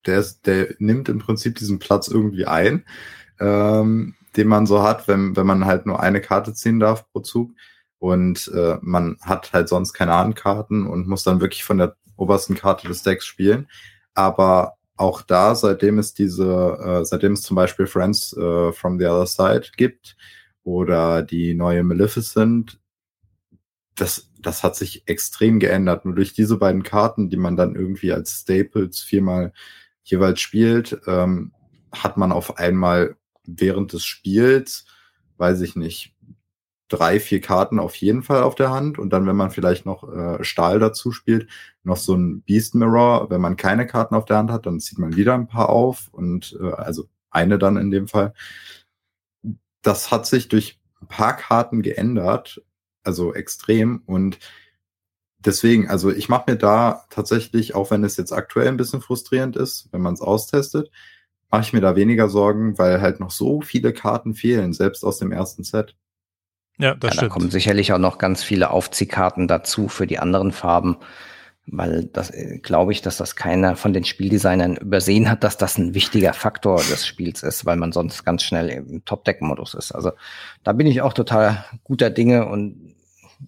[0.06, 2.86] der, ist, der nimmt im Prinzip diesen Platz irgendwie ein,
[3.40, 7.22] ähm, den man so hat, wenn, wenn man halt nur eine Karte ziehen darf pro
[7.22, 7.52] Zug.
[7.98, 12.56] Und äh, man hat halt sonst keine Handkarten und muss dann wirklich von der obersten
[12.56, 13.70] Karte des Decks spielen.
[14.16, 19.06] Aber auch da, seitdem es diese, äh, seitdem es zum Beispiel Friends äh, from the
[19.06, 20.18] Other Side gibt
[20.68, 22.78] oder die neue Maleficent,
[23.96, 26.04] das, das hat sich extrem geändert.
[26.04, 29.54] Nur durch diese beiden Karten, die man dann irgendwie als Staples viermal
[30.04, 31.54] jeweils spielt, ähm,
[31.94, 34.86] hat man auf einmal während des Spiels,
[35.38, 36.14] weiß ich nicht,
[36.90, 40.04] drei, vier Karten auf jeden Fall auf der Hand und dann, wenn man vielleicht noch
[40.14, 41.50] äh, Stahl dazu spielt,
[41.84, 43.30] noch so ein Beast Mirror.
[43.30, 46.10] Wenn man keine Karten auf der Hand hat, dann zieht man wieder ein paar auf
[46.12, 48.34] und äh, also eine dann in dem Fall.
[49.82, 52.62] Das hat sich durch ein paar Karten geändert,
[53.04, 54.40] also extrem und
[55.40, 59.56] deswegen, also ich mache mir da tatsächlich, auch wenn es jetzt aktuell ein bisschen frustrierend
[59.56, 60.92] ist, wenn man es austestet,
[61.50, 65.20] mache ich mir da weniger Sorgen, weil halt noch so viele Karten fehlen, selbst aus
[65.20, 65.96] dem ersten Set.
[66.78, 67.32] Ja, das ja, stimmt.
[67.32, 70.98] Da kommen sicherlich auch noch ganz viele Aufziehkarten dazu für die anderen Farben,
[71.68, 75.78] weil das äh, glaube ich, dass das keiner von den Spieldesignern übersehen hat, dass das
[75.78, 79.92] ein wichtiger Faktor des Spiels ist, weil man sonst ganz schnell im Top-Deck-Modus ist.
[79.92, 80.12] Also
[80.64, 82.96] da bin ich auch total guter Dinge und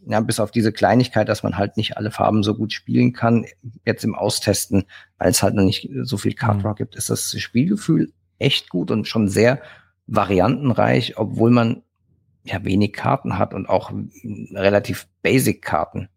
[0.05, 3.45] ja, bis auf diese Kleinigkeit, dass man halt nicht alle Farben so gut spielen kann,
[3.85, 4.85] jetzt im Austesten,
[5.17, 6.75] weil es halt noch nicht so viel Card mhm.
[6.75, 9.61] gibt, ist das Spielgefühl echt gut und schon sehr
[10.07, 11.83] variantenreich, obwohl man
[12.43, 13.91] ja wenig Karten hat und auch
[14.51, 16.09] relativ basic Karten.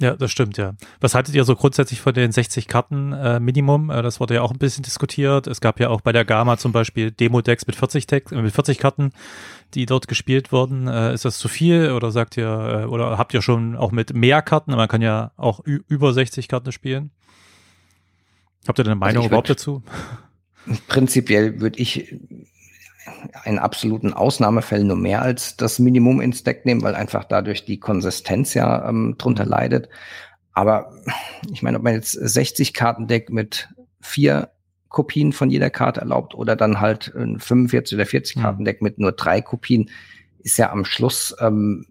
[0.00, 0.16] Ja.
[0.16, 0.74] Das stimmt, ja.
[1.00, 3.90] Was haltet ihr so grundsätzlich von den 60 Karten äh, Minimum?
[3.90, 5.46] Äh, das wurde ja auch ein bisschen diskutiert.
[5.46, 8.54] Es gab ja auch bei der Gamma zum Beispiel Demo-Decks mit 40 Decks, äh, mit
[8.54, 9.12] 40 Karten,
[9.74, 10.88] die dort gespielt wurden.
[10.88, 14.14] Äh, ist das zu viel oder sagt ihr, äh, oder habt ihr schon auch mit
[14.14, 14.72] mehr Karten?
[14.72, 17.10] Man kann ja auch über 60 Karten spielen.
[18.66, 19.82] Habt ihr eine also Meinung also überhaupt dazu?
[20.88, 22.14] Prinzipiell würde ich
[23.44, 27.80] in absoluten Ausnahmefällen nur mehr als das Minimum ins Deck nehmen, weil einfach dadurch die
[27.80, 29.88] Konsistenz ja ähm, drunter leidet.
[30.52, 30.92] Aber
[31.50, 33.68] ich meine, ob man jetzt 60 Kartendeck mit
[34.00, 34.50] vier
[34.88, 38.40] Kopien von jeder Karte erlaubt oder dann halt ein 45 oder 40 mhm.
[38.42, 39.90] Kartendeck mit nur drei Kopien,
[40.40, 41.86] ist ja am Schluss ähm,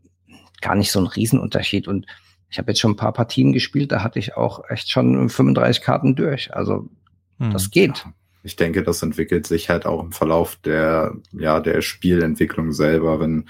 [0.62, 1.88] gar nicht so ein Riesenunterschied.
[1.88, 2.06] Und
[2.50, 5.82] ich habe jetzt schon ein paar Partien gespielt, da hatte ich auch echt schon 35
[5.82, 6.54] Karten durch.
[6.54, 6.90] Also
[7.38, 7.52] mhm.
[7.52, 8.06] das geht
[8.44, 13.20] ich denke, das entwickelt sich halt auch im Verlauf der, ja, der Spielentwicklung selber.
[13.20, 13.46] Wenn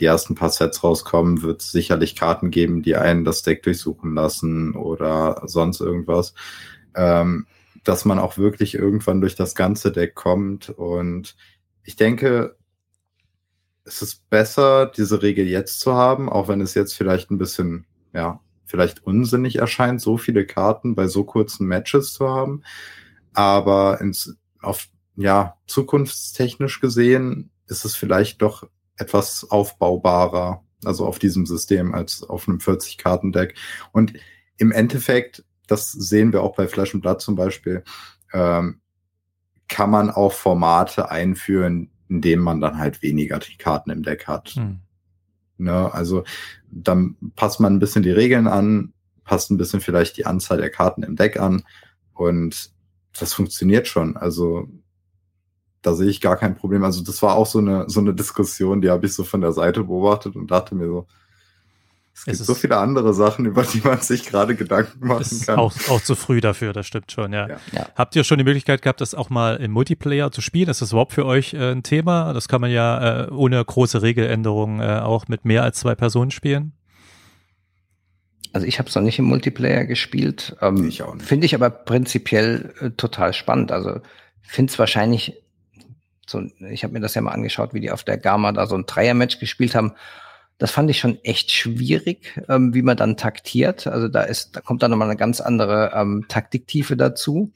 [0.00, 4.14] die ersten paar Sets rauskommen, wird es sicherlich Karten geben, die einen das Deck durchsuchen
[4.14, 6.34] lassen oder sonst irgendwas.
[6.94, 7.46] Ähm,
[7.84, 10.68] dass man auch wirklich irgendwann durch das ganze Deck kommt.
[10.68, 11.36] Und
[11.84, 12.56] ich denke,
[13.84, 17.86] es ist besser, diese Regel jetzt zu haben, auch wenn es jetzt vielleicht ein bisschen,
[18.12, 22.62] ja, vielleicht unsinnig erscheint, so viele Karten bei so kurzen Matches zu haben.
[23.38, 31.46] Aber ins, auf, ja, zukunftstechnisch gesehen ist es vielleicht doch etwas aufbaubarer, also auf diesem
[31.46, 33.54] System als auf einem 40-Karten-Deck.
[33.92, 34.14] Und
[34.56, 37.84] im Endeffekt, das sehen wir auch bei Flash and Blood zum Beispiel,
[38.32, 38.80] ähm,
[39.68, 44.26] kann man auch Formate einführen, in denen man dann halt weniger die Karten im Deck
[44.26, 44.48] hat.
[44.48, 44.80] Hm.
[45.58, 46.24] Ne, also
[46.72, 50.70] dann passt man ein bisschen die Regeln an, passt ein bisschen vielleicht die Anzahl der
[50.70, 51.62] Karten im Deck an
[52.14, 52.72] und
[53.18, 54.16] das funktioniert schon.
[54.16, 54.68] Also
[55.82, 56.84] da sehe ich gar kein Problem.
[56.84, 59.52] Also das war auch so eine, so eine Diskussion, die habe ich so von der
[59.52, 61.06] Seite beobachtet und dachte mir so,
[62.18, 65.46] es gibt es so viele andere Sachen, über die man sich gerade Gedanken machen ist
[65.46, 65.56] kann.
[65.56, 67.48] Auch, auch zu früh dafür, das stimmt schon, ja.
[67.48, 67.86] Ja.
[67.94, 70.68] Habt ihr schon die Möglichkeit gehabt, das auch mal im Multiplayer zu spielen?
[70.68, 72.32] Ist das überhaupt für euch äh, ein Thema?
[72.32, 76.32] Das kann man ja äh, ohne große Regeländerungen äh, auch mit mehr als zwei Personen
[76.32, 76.72] spielen.
[78.58, 80.56] Also ich habe es noch nicht im Multiplayer gespielt.
[80.60, 81.24] Ähm, ich auch nicht.
[81.24, 83.70] Finde ich aber prinzipiell äh, total spannend.
[83.70, 84.00] Also
[84.42, 85.40] finde es wahrscheinlich
[86.26, 88.74] so, ich habe mir das ja mal angeschaut, wie die auf der Gamma da so
[88.74, 89.92] ein Dreier-Match gespielt haben.
[90.58, 93.86] Das fand ich schon echt schwierig, ähm, wie man dann taktiert.
[93.86, 97.52] Also da ist, da kommt dann nochmal eine ganz andere ähm, Taktiktiefe dazu.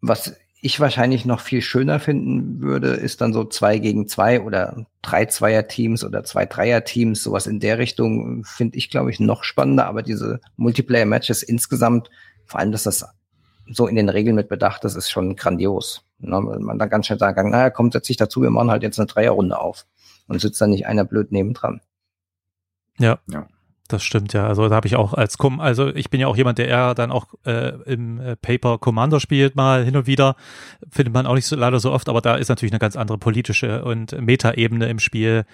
[0.00, 0.34] Was
[0.66, 5.24] ich wahrscheinlich noch viel schöner finden würde, ist dann so zwei gegen zwei oder drei
[5.26, 9.86] Zweier-Teams oder zwei Dreier-Teams, sowas in der Richtung finde ich, glaube ich, noch spannender.
[9.86, 12.10] Aber diese Multiplayer-Matches insgesamt,
[12.46, 13.06] vor allem, dass das
[13.68, 16.04] so in den Regeln mit bedacht ist, ist schon grandios.
[16.18, 18.82] Na, man dann ganz schnell sagen kann, naja, komm, setz dich dazu, wir machen halt
[18.82, 19.86] jetzt eine Dreierrunde auf.
[20.26, 21.80] Und sitzt dann nicht einer blöd nebendran.
[22.98, 23.20] Ja.
[23.30, 23.46] ja.
[23.88, 24.46] Das stimmt ja.
[24.46, 26.94] Also da habe ich auch als Com also ich bin ja auch jemand, der eher
[26.94, 30.36] dann auch äh, im äh, Paper Commander spielt mal hin und wieder.
[30.90, 33.18] Findet man auch nicht so leider so oft, aber da ist natürlich eine ganz andere
[33.18, 35.44] politische und Meta-Ebene im Spiel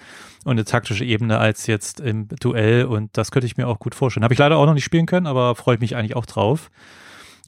[0.45, 3.95] und eine taktische Ebene als jetzt im Duell und das könnte ich mir auch gut
[3.95, 4.23] vorstellen.
[4.23, 6.71] Habe ich leider auch noch nicht spielen können, aber freue ich mich eigentlich auch drauf.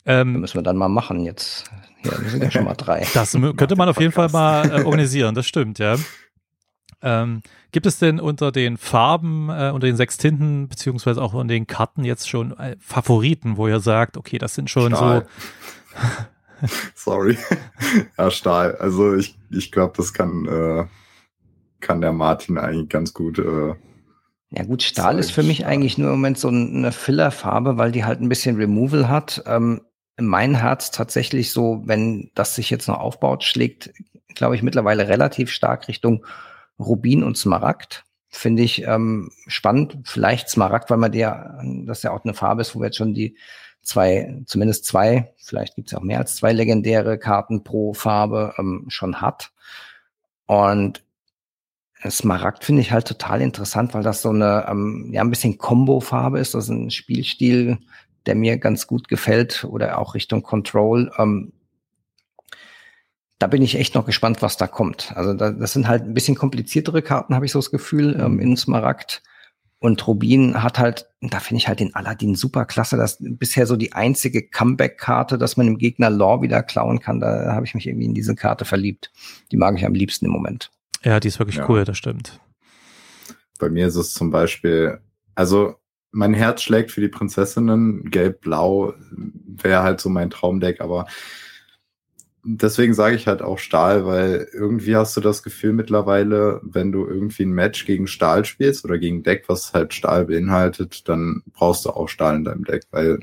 [0.06, 1.66] Ähm, müssen wir dann mal machen jetzt.
[2.04, 3.06] Ja, wir sind ja schon mal drei.
[3.16, 5.96] Das könnte man auf jeden Fall mal äh, organisieren, das stimmt, ja.
[7.02, 11.54] Ähm, gibt es denn unter den Farben, äh, unter den sechs Tinten, beziehungsweise auch unter
[11.54, 15.28] den Karten jetzt schon äh, Favoriten, wo ihr sagt, okay, das sind schon Stahl.
[15.92, 16.68] so.
[16.96, 17.38] Sorry.
[18.18, 18.76] ja, Stahl.
[18.78, 20.86] Also ich, ich glaube, das kann, äh,
[21.80, 23.40] kann der Martin eigentlich ganz gut.
[23.40, 23.76] Äh,
[24.52, 25.72] ja gut, Stahl ist für mich Stahl.
[25.72, 29.44] eigentlich nur im Moment so eine Fillerfarbe, weil die halt ein bisschen Removal hat.
[29.46, 29.82] Ähm,
[30.18, 33.92] mein Herz tatsächlich so, wenn das sich jetzt noch aufbaut, schlägt,
[34.34, 36.26] glaube ich, mittlerweile relativ stark Richtung
[36.80, 38.04] Rubin und Smaragd.
[38.30, 40.00] Finde ich ähm, spannend.
[40.04, 43.14] Vielleicht Smaragd, weil man der, das ja auch eine Farbe ist, wo wir jetzt schon
[43.14, 43.38] die
[43.82, 48.86] zwei, zumindest zwei, vielleicht gibt es auch mehr als zwei legendäre Karten pro Farbe ähm,
[48.90, 49.52] schon hat.
[50.48, 51.04] Und
[52.10, 56.40] Smaragd finde ich halt total interessant, weil das so eine, ähm, ja, ein bisschen Combo-Farbe
[56.40, 56.54] ist.
[56.54, 57.78] Das ist ein Spielstil,
[58.26, 61.12] der mir ganz gut gefällt oder auch Richtung Control.
[61.18, 61.54] Ähm,
[63.40, 65.12] da bin ich echt noch gespannt, was da kommt.
[65.16, 68.40] Also da, das sind halt ein bisschen kompliziertere Karten, habe ich so das Gefühl, ähm,
[68.40, 69.22] in Smaragd.
[69.80, 72.98] Und Rubin hat halt, da finde ich halt den Aladdin super klasse.
[72.98, 77.20] Das ist bisher so die einzige Comeback-Karte, dass man dem Gegner Law wieder klauen kann.
[77.20, 79.12] Da habe ich mich irgendwie in diese Karte verliebt.
[79.52, 80.72] Die mag ich am liebsten im Moment.
[81.04, 81.70] Ja, die ist wirklich ja.
[81.70, 82.40] cool, das stimmt.
[83.60, 85.00] Bei mir ist es zum Beispiel,
[85.36, 85.76] also
[86.12, 88.10] mein Herz schlägt für die Prinzessinnen.
[88.10, 91.06] Gelb-Blau wäre halt so mein Traumdeck, aber
[92.46, 97.06] deswegen sage ich halt auch Stahl, weil irgendwie hast du das Gefühl mittlerweile, wenn du
[97.06, 101.86] irgendwie ein Match gegen Stahl spielst oder gegen Deck, was halt Stahl beinhaltet, dann brauchst
[101.86, 103.20] du auch Stahl in deinem Deck, weil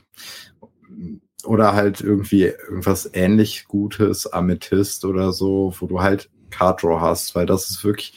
[1.45, 7.35] oder halt irgendwie irgendwas ähnlich Gutes, Amethyst oder so, wo du halt Card Draw hast,
[7.35, 8.15] weil das ist wirklich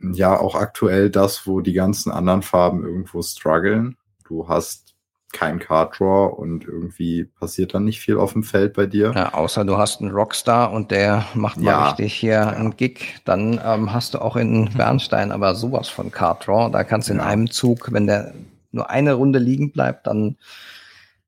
[0.00, 3.96] ja auch aktuell das, wo die ganzen anderen Farben irgendwo strugglen.
[4.24, 4.87] Du hast
[5.32, 9.12] kein Card Draw und irgendwie passiert dann nicht viel auf dem Feld bei dir.
[9.14, 11.88] Ja, außer du hast einen Rockstar und der macht mal ja.
[11.90, 12.48] richtig hier ja.
[12.48, 14.74] einen Gig, dann ähm, hast du auch in mhm.
[14.76, 16.70] Bernstein aber sowas von Card Draw.
[16.70, 17.26] Da kannst du in ja.
[17.26, 18.32] einem Zug, wenn der
[18.72, 20.36] nur eine Runde liegen bleibt, dann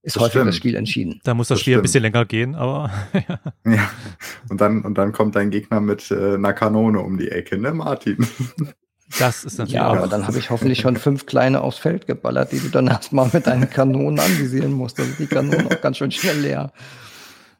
[0.03, 0.49] ist das häufig stimmt.
[0.49, 1.21] das Spiel entschieden.
[1.25, 1.81] Da muss das, das Spiel stimmt.
[1.81, 2.91] ein bisschen länger gehen, aber
[3.67, 3.91] ja.
[4.49, 7.73] Und dann und dann kommt dein Gegner mit äh, einer Kanone um die Ecke, ne,
[7.73, 8.27] Martin?
[9.19, 12.53] Das ist natürlich Ja, aber dann habe ich hoffentlich schon fünf kleine aufs Feld geballert,
[12.53, 14.99] die du dann erstmal mit deinen Kanonen anvisieren musst.
[14.99, 16.73] Dann sind die Kanonen auch ganz schön schnell leer.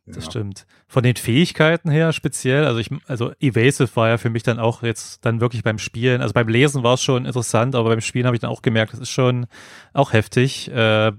[0.07, 0.31] Das ja.
[0.31, 0.67] stimmt.
[0.89, 4.83] Von den Fähigkeiten her speziell, also ich, also Evasive war ja für mich dann auch
[4.83, 8.27] jetzt dann wirklich beim Spielen, also beim Lesen war es schon interessant, aber beim Spielen
[8.27, 9.47] habe ich dann auch gemerkt, das ist schon
[9.93, 10.71] auch heftig.
[10.71, 11.13] Äh,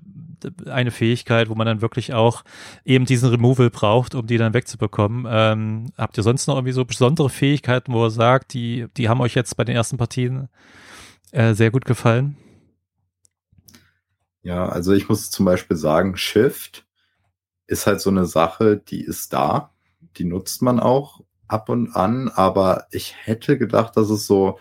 [0.66, 2.44] eine Fähigkeit, wo man dann wirklich auch
[2.86, 5.26] eben diesen Removal braucht, um die dann wegzubekommen.
[5.30, 9.22] Ähm, habt ihr sonst noch irgendwie so besondere Fähigkeiten, wo ihr sagt, die, die haben
[9.22, 10.50] euch jetzt bei den ersten Partien
[11.32, 12.38] äh, sehr gut gefallen?
[14.44, 16.86] Ja, also ich muss zum Beispiel sagen, Shift
[17.68, 19.72] ist halt so eine Sache, die ist da.
[20.18, 24.60] die nutzt man auch ab und an, aber ich hätte gedacht, dass es so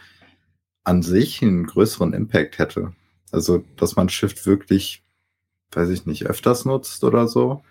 [0.85, 2.93] an sich einen größeren Impact hätte.
[3.33, 5.05] Also, dass man Shift wirklich,
[5.73, 7.63] weiß ich nicht, öfters nutzt oder so.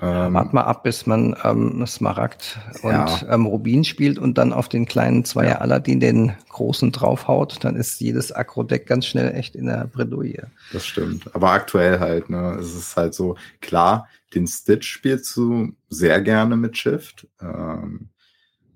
[0.00, 3.20] Ähm, Wart mal ab, bis man ähm, Smaragd und ja.
[3.28, 5.58] ähm, Rubin spielt und dann auf den kleinen Zweier ja.
[5.58, 10.48] Aladdin den großen draufhaut, dann ist jedes Akro-Deck ganz schnell echt in der Bredouille.
[10.72, 11.32] Das stimmt.
[11.34, 16.56] Aber aktuell halt, ne, es ist halt so, klar, den Stitch spielst du sehr gerne
[16.56, 17.28] mit Shift.
[17.40, 18.08] Ähm,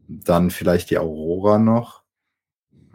[0.06, 1.95] dann vielleicht die Aurora noch.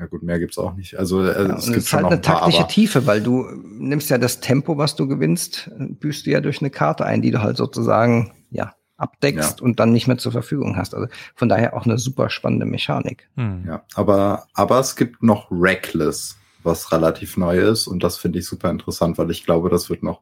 [0.02, 0.98] Na gut, mehr gibt's auch nicht.
[0.98, 4.10] Also äh, ja, es gibt schon halt noch eine paar, taktische Tiefe, weil du nimmst
[4.10, 7.44] ja das Tempo, was du gewinnst, büßt du ja durch eine Karte ein, die du
[7.44, 9.64] halt sozusagen ja abdeckst ja.
[9.64, 10.96] und dann nicht mehr zur Verfügung hast.
[10.96, 13.30] Also von daher auch eine super spannende Mechanik.
[13.36, 13.64] Hm.
[13.68, 18.48] Ja, aber aber es gibt noch Reckless, was relativ neu ist und das finde ich
[18.48, 20.22] super interessant, weil ich glaube, das wird noch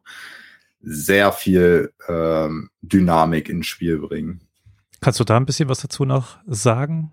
[0.82, 4.42] sehr viel ähm, Dynamik ins Spiel bringen.
[5.00, 7.12] Kannst du da ein bisschen was dazu noch sagen?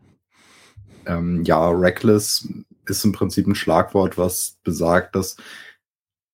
[1.07, 2.47] Ähm, ja, reckless
[2.85, 5.37] ist im Prinzip ein Schlagwort, was besagt, dass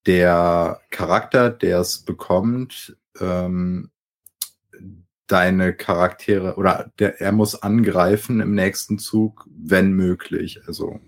[0.05, 3.89] der Charakter, der es bekommt, ähm,
[5.27, 10.61] deine Charaktere oder der, er muss angreifen im nächsten Zug, wenn möglich.
[10.67, 10.99] Also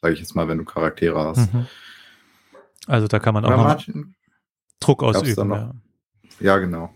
[0.00, 1.52] sage ich jetzt mal, wenn du Charaktere hast.
[1.52, 1.66] Mhm.
[2.86, 4.14] Also da kann man auch Martin,
[4.80, 5.50] Druck ausüben.
[5.50, 5.74] Ja.
[6.40, 6.58] ja.
[6.58, 6.94] genau.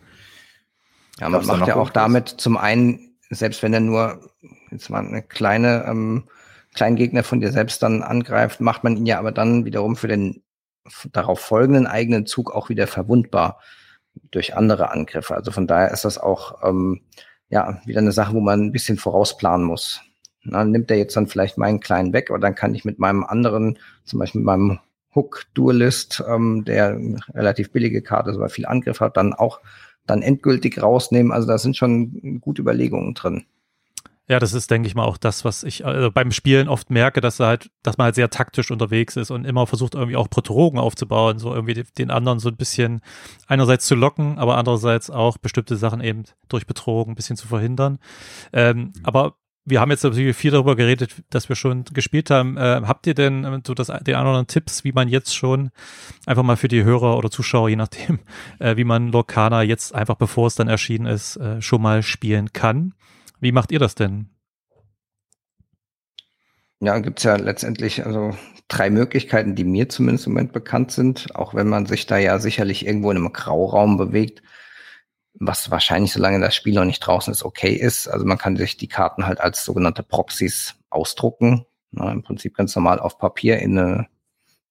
[1.18, 4.30] Ja, man macht ja auch damit zum einen, selbst wenn er nur
[4.70, 6.24] jetzt mal eine kleine, ähm,
[6.74, 10.08] kleinen Gegner von dir selbst dann angreift, macht man ihn ja aber dann wiederum für
[10.08, 10.42] den
[11.12, 13.60] darauf folgenden eigenen Zug auch wieder verwundbar
[14.30, 15.34] durch andere Angriffe.
[15.34, 17.02] Also von daher ist das auch ähm,
[17.50, 20.02] ja wieder eine Sache, wo man ein bisschen vorausplanen muss.
[20.42, 23.24] Na, nimmt er jetzt dann vielleicht meinen kleinen weg, aber dann kann ich mit meinem
[23.24, 24.78] anderen, zum Beispiel mit meinem
[25.14, 26.98] Hook Duelist, ähm, der
[27.34, 29.60] relativ billige Karte, aber viel Angriff hat, dann auch
[30.06, 31.32] dann endgültig rausnehmen.
[31.32, 33.44] Also da sind schon gute Überlegungen drin.
[34.28, 37.22] Ja, das ist, denke ich mal, auch das, was ich also beim Spielen oft merke,
[37.22, 40.78] dass halt, dass man halt sehr taktisch unterwegs ist und immer versucht, irgendwie auch Protrogen
[40.78, 43.00] aufzubauen, so irgendwie den anderen so ein bisschen
[43.46, 47.98] einerseits zu locken, aber andererseits auch bestimmte Sachen eben durch Betrogen ein bisschen zu verhindern.
[48.52, 52.56] Ähm, aber wir haben jetzt natürlich viel darüber geredet, dass wir schon gespielt haben.
[52.56, 55.70] Äh, habt ihr denn äh, so das, den anderen Tipps, wie man jetzt schon
[56.26, 58.18] einfach mal für die Hörer oder Zuschauer, je nachdem,
[58.58, 62.52] äh, wie man Lorcana jetzt einfach bevor es dann erschienen ist, äh, schon mal spielen
[62.52, 62.94] kann?
[63.40, 64.30] Wie macht ihr das denn?
[66.80, 68.36] Ja, gibt's ja letztendlich also
[68.68, 72.38] drei Möglichkeiten, die mir zumindest im Moment bekannt sind, auch wenn man sich da ja
[72.38, 74.42] sicherlich irgendwo in einem Grauraum bewegt,
[75.34, 78.08] was wahrscheinlich, solange das Spiel noch nicht draußen ist, okay ist.
[78.08, 81.64] Also man kann sich die Karten halt als sogenannte Proxys ausdrucken.
[81.90, 84.06] Na, Im Prinzip ganz normal auf Papier in eine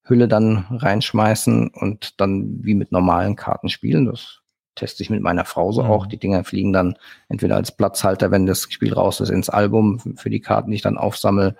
[0.03, 4.05] Hülle dann reinschmeißen und dann wie mit normalen Karten spielen.
[4.05, 4.41] Das
[4.77, 5.89] teste ich mit meiner Frau so mhm.
[5.89, 6.07] auch.
[6.07, 10.29] Die Dinger fliegen dann entweder als Platzhalter, wenn das Spiel raus ist, ins Album für
[10.29, 11.55] die Karten, die ich dann aufsammle,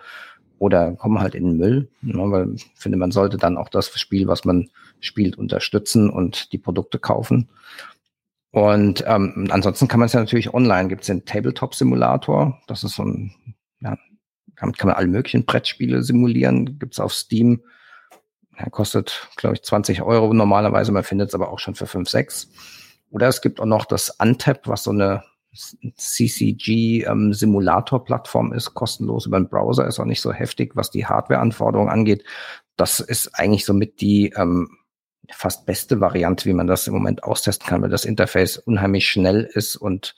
[0.59, 1.89] oder kommen halt in den Müll.
[2.01, 6.51] Ne, weil ich finde, man sollte dann auch das Spiel, was man spielt, unterstützen und
[6.51, 7.49] die Produkte kaufen.
[8.51, 10.87] Und ähm, ansonsten kann man es ja natürlich online.
[10.87, 12.59] Gibt es den Tabletop-Simulator.
[12.67, 13.33] Das ist so ein,
[13.81, 13.97] ja,
[14.55, 16.79] damit kann man alle möglichen Brettspiele simulieren.
[16.79, 17.61] Gibt es auf Steam.
[18.57, 20.91] Ja, kostet, glaube ich, 20 Euro normalerweise.
[20.91, 22.49] Man findet es aber auch schon für 5, 6.
[23.09, 25.23] Oder es gibt auch noch das Untap, was so eine
[25.95, 31.89] CCG-Simulator-Plattform ähm, ist, kostenlos über den Browser, ist auch nicht so heftig, was die Hardware-Anforderungen
[31.89, 32.23] angeht.
[32.75, 34.77] Das ist eigentlich somit die ähm,
[35.31, 39.49] fast beste Variante, wie man das im Moment austesten kann, weil das Interface unheimlich schnell
[39.51, 40.13] ist und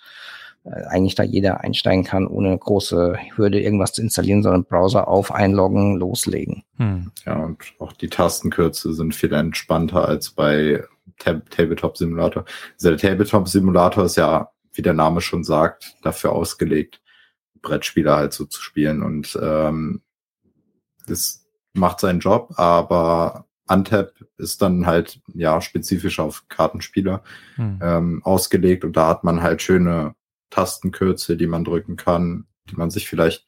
[0.65, 5.31] äh, eigentlich da jeder einsteigen kann, ohne große Hürde irgendwas zu installieren, sondern Browser auf,
[5.31, 6.63] einloggen, loslegen.
[6.77, 7.11] Hm.
[7.25, 10.83] Ja, und auch die Tastenkürze sind viel entspannter als bei
[11.19, 12.45] Tab Tabletop Simulator.
[12.73, 17.01] Also der Tabletop Simulator ist ja, wie der Name schon sagt, dafür ausgelegt,
[17.61, 20.01] Brettspiele halt so zu spielen und ähm,
[21.07, 27.23] das macht seinen Job, aber Untap ist dann halt ja spezifisch auf Kartenspieler
[27.55, 27.79] hm.
[27.81, 30.15] ähm, ausgelegt und da hat man halt schöne
[30.49, 33.45] Tastenkürze, die man drücken kann, die man sich vielleicht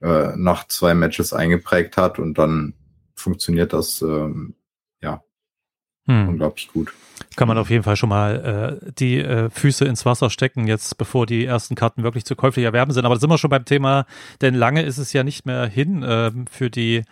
[0.00, 2.74] äh, nach zwei Matches eingeprägt hat und dann
[3.14, 4.54] funktioniert das ähm,
[6.06, 6.28] hm.
[6.28, 6.92] unglaublich gut.
[7.36, 10.98] Kann man auf jeden Fall schon mal äh, die äh, Füße ins Wasser stecken, jetzt
[10.98, 13.04] bevor die ersten Karten wirklich zu käuflich erwerben sind.
[13.04, 14.06] Aber da sind wir schon beim Thema,
[14.40, 17.02] denn lange ist es ja nicht mehr hin äh, für die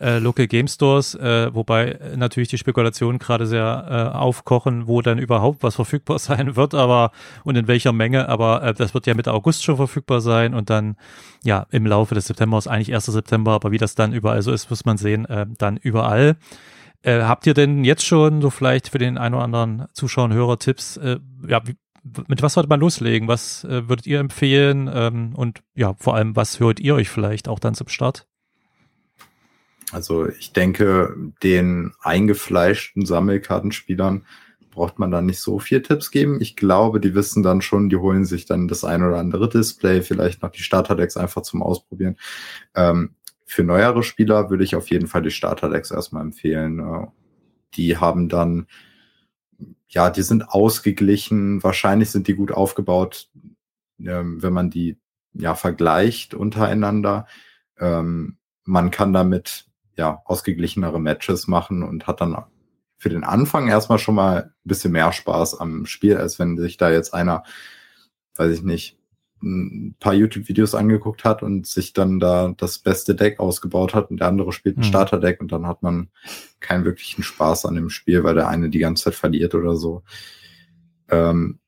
[0.00, 5.18] äh, Local Game Stores, äh, wobei natürlich die Spekulationen gerade sehr äh, aufkochen, wo dann
[5.18, 7.12] überhaupt was verfügbar sein wird, aber
[7.44, 10.70] und in welcher Menge, aber äh, das wird ja Mitte August schon verfügbar sein und
[10.70, 10.96] dann
[11.44, 13.06] ja im Laufe des Septembers, eigentlich 1.
[13.06, 16.36] September, aber wie das dann überall so ist, muss man sehen, äh, dann überall.
[17.02, 20.32] Äh, habt ihr denn jetzt schon so vielleicht für den einen oder anderen Zuschauer und
[20.34, 21.76] Hörer Tipps, äh, ja, wie,
[22.26, 23.28] mit was sollte man loslegen?
[23.28, 24.90] Was äh, würdet ihr empfehlen?
[24.92, 28.26] Ähm, und ja, vor allem, was hört ihr euch vielleicht auch dann zum Start?
[29.92, 34.26] Also ich denke, den eingefleischten Sammelkartenspielern
[34.70, 36.40] braucht man dann nicht so viel Tipps geben.
[36.40, 40.02] Ich glaube, die wissen dann schon, die holen sich dann das ein oder andere Display,
[40.02, 42.16] vielleicht noch die Starterdecks einfach zum Ausprobieren.
[42.74, 43.14] Ähm,
[43.48, 46.80] für neuere Spieler würde ich auf jeden Fall die Starterdecks erstmal empfehlen.
[46.80, 47.06] Äh,
[47.74, 48.66] die haben dann,
[49.88, 53.30] ja, die sind ausgeglichen, wahrscheinlich sind die gut aufgebaut,
[54.00, 54.98] ähm, wenn man die
[55.32, 57.26] ja vergleicht untereinander.
[57.78, 62.36] Ähm, man kann damit ja ausgeglichenere Matches machen und hat dann
[62.98, 66.76] für den Anfang erstmal schon mal ein bisschen mehr Spaß am Spiel, als wenn sich
[66.76, 67.44] da jetzt einer,
[68.36, 68.97] weiß ich nicht,
[69.42, 74.20] ein paar YouTube-Videos angeguckt hat und sich dann da das beste Deck ausgebaut hat und
[74.20, 74.84] der andere spielt ein mhm.
[74.84, 76.08] Starterdeck und dann hat man
[76.60, 80.02] keinen wirklichen Spaß an dem Spiel, weil der eine die ganze Zeit verliert oder so.
[81.08, 81.58] Ähm,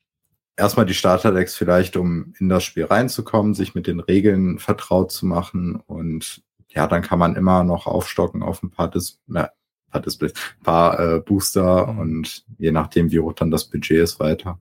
[0.56, 5.26] erstmal die Starterdecks vielleicht, um in das Spiel reinzukommen, sich mit den Regeln vertraut zu
[5.26, 9.46] machen und ja, dann kann man immer noch aufstocken auf ein paar, Dis äh,
[9.90, 11.98] paar Displays, paar äh, Booster mhm.
[11.98, 14.60] und je nachdem, wie hoch dann das Budget ist, weiter.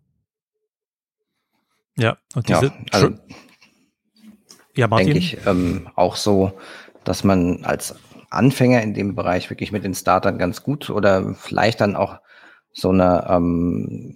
[1.99, 3.09] Ja, und diese ja, also,
[4.75, 5.07] ja Martin?
[5.07, 6.53] denke ich ähm, auch so,
[7.03, 7.95] dass man als
[8.29, 12.19] Anfänger in dem Bereich wirklich mit den Startern ganz gut oder vielleicht dann auch
[12.71, 14.15] so eine, ähm,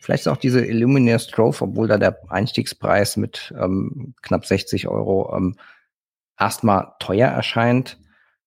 [0.00, 5.34] vielleicht ist auch diese Illuminaire Strove, obwohl da der Einstiegspreis mit ähm, knapp 60 Euro
[5.36, 5.56] ähm,
[6.38, 7.98] erstmal teuer erscheint.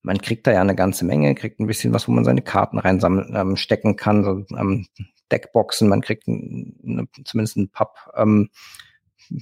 [0.01, 2.79] Man kriegt da ja eine ganze Menge, kriegt ein bisschen was, wo man seine Karten
[2.79, 4.87] reinsammeln, ähm, stecken kann, so ähm,
[5.31, 8.49] Deckboxen, man kriegt ein, zumindest ein Papp, ähm,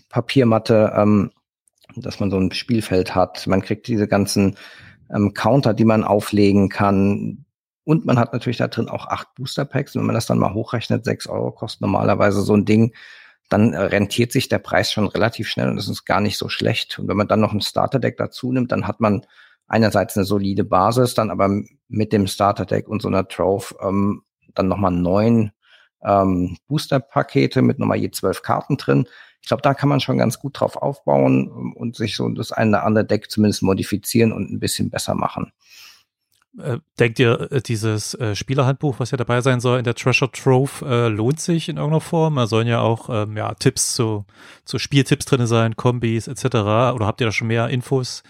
[0.10, 1.32] Papiermatte, ähm,
[1.96, 3.48] dass man so ein Spielfeld hat.
[3.48, 4.58] Man kriegt diese ganzen
[5.14, 7.46] ähm, Counter, die man auflegen kann.
[7.84, 9.96] Und man hat natürlich da drin auch acht Booster Packs.
[9.96, 12.94] Und wenn man das dann mal hochrechnet, sechs Euro kostet normalerweise so ein Ding
[13.50, 17.00] dann rentiert sich der Preis schon relativ schnell und das ist gar nicht so schlecht.
[17.00, 19.26] Und wenn man dann noch ein Starterdeck dazu nimmt, dann hat man
[19.68, 21.50] einerseits eine solide Basis, dann aber
[21.88, 24.22] mit dem Starterdeck und so einer Trove ähm,
[24.54, 25.52] dann nochmal neun
[26.04, 29.08] ähm, Booster-Pakete mit nochmal je zwölf Karten drin.
[29.42, 32.72] Ich glaube, da kann man schon ganz gut drauf aufbauen und sich so das eine
[32.72, 35.52] oder andere Deck zumindest modifizieren und ein bisschen besser machen.
[36.58, 40.32] Äh, denkt ihr, äh, dieses äh, Spielerhandbuch, was ja dabei sein soll in der Treasure
[40.32, 42.36] Trove, lohnt sich in irgendeiner Form?
[42.36, 44.26] Da sollen ja auch ähm, ja, Tipps zu,
[44.66, 46.46] zu Spieltipps drin sein, Kombis etc.
[46.46, 48.24] Oder habt ihr da schon mehr Infos?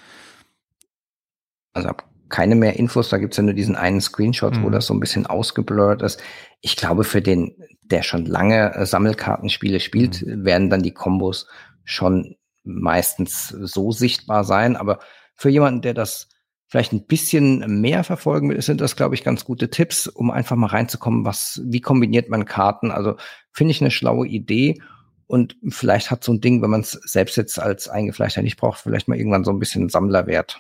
[1.74, 1.92] Also
[2.30, 4.64] keine mehr Infos, da gibt's ja nur diesen einen Screenshot, mhm.
[4.64, 6.22] wo das so ein bisschen ausgeblurrt ist.
[6.62, 10.46] Ich glaube, für den, der schon lange äh, Sammelkartenspiele spielt, mhm.
[10.46, 11.48] werden dann die Kombos
[11.84, 14.76] schon meistens so sichtbar sein.
[14.76, 15.00] Aber
[15.36, 16.30] für jemanden, der das
[16.68, 20.56] vielleicht ein bisschen mehr verfolgen will, sind das, glaube ich, ganz gute Tipps, um einfach
[20.56, 22.92] mal reinzukommen, was, wie kombiniert man Karten.
[22.92, 23.16] Also
[23.52, 24.80] finde ich eine schlaue Idee.
[25.26, 28.80] Und vielleicht hat so ein Ding, wenn man es selbst jetzt als Eingefleischter nicht braucht,
[28.80, 30.60] vielleicht mal irgendwann so ein bisschen Sammlerwert.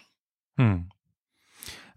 [0.57, 0.89] Hm.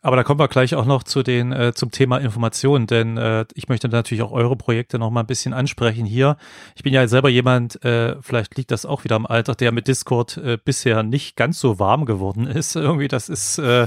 [0.05, 3.45] Aber da kommen wir gleich auch noch zu den äh, zum Thema Informationen, denn äh,
[3.55, 6.37] ich möchte natürlich auch eure Projekte noch mal ein bisschen ansprechen hier.
[6.75, 9.87] Ich bin ja selber jemand, äh, vielleicht liegt das auch wieder am Alter, der mit
[9.87, 12.75] Discord äh, bisher nicht ganz so warm geworden ist.
[12.75, 13.87] Irgendwie, das ist äh,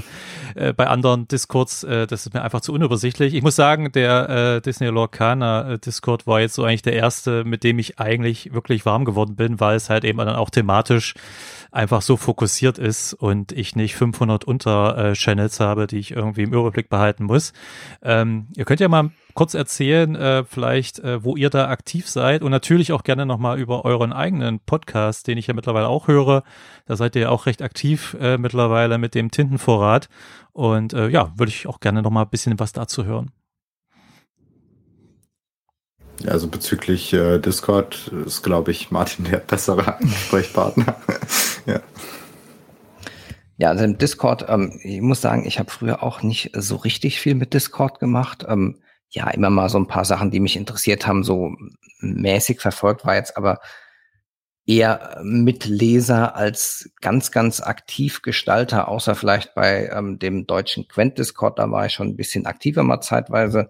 [0.54, 3.34] äh, bei anderen Discords, äh, das ist mir einfach zu unübersichtlich.
[3.34, 7.44] Ich muss sagen, der äh, Disney Lorcaner äh, Discord war jetzt so eigentlich der erste,
[7.44, 11.12] mit dem ich eigentlich wirklich warm geworden bin, weil es halt eben dann auch thematisch
[11.76, 16.88] einfach so fokussiert ist und ich nicht 500 Unter-Channels habe, die ich irgendwie im Überblick
[16.88, 17.52] behalten muss.
[18.02, 22.42] Ähm, ihr könnt ja mal kurz erzählen, äh, vielleicht, äh, wo ihr da aktiv seid
[22.42, 26.42] und natürlich auch gerne nochmal über euren eigenen Podcast, den ich ja mittlerweile auch höre.
[26.86, 30.08] Da seid ihr ja auch recht aktiv äh, mittlerweile mit dem Tintenvorrat.
[30.52, 33.30] Und äh, ja, würde ich auch gerne nochmal ein bisschen was dazu hören.
[36.26, 40.96] Also bezüglich äh, Discord ist, glaube ich, Martin der bessere Ansprechpartner.
[41.66, 41.80] ja.
[43.58, 47.20] Ja, also im Discord, ähm, ich muss sagen, ich habe früher auch nicht so richtig
[47.20, 48.44] viel mit Discord gemacht.
[48.48, 51.54] Ähm, ja, immer mal so ein paar Sachen, die mich interessiert haben, so
[52.00, 53.60] mäßig verfolgt, war jetzt aber
[54.66, 61.70] eher Mitleser als ganz, ganz aktiv Gestalter, außer vielleicht bei ähm, dem deutschen Quent-Discord, da
[61.70, 63.68] war ich schon ein bisschen aktiver mal zeitweise.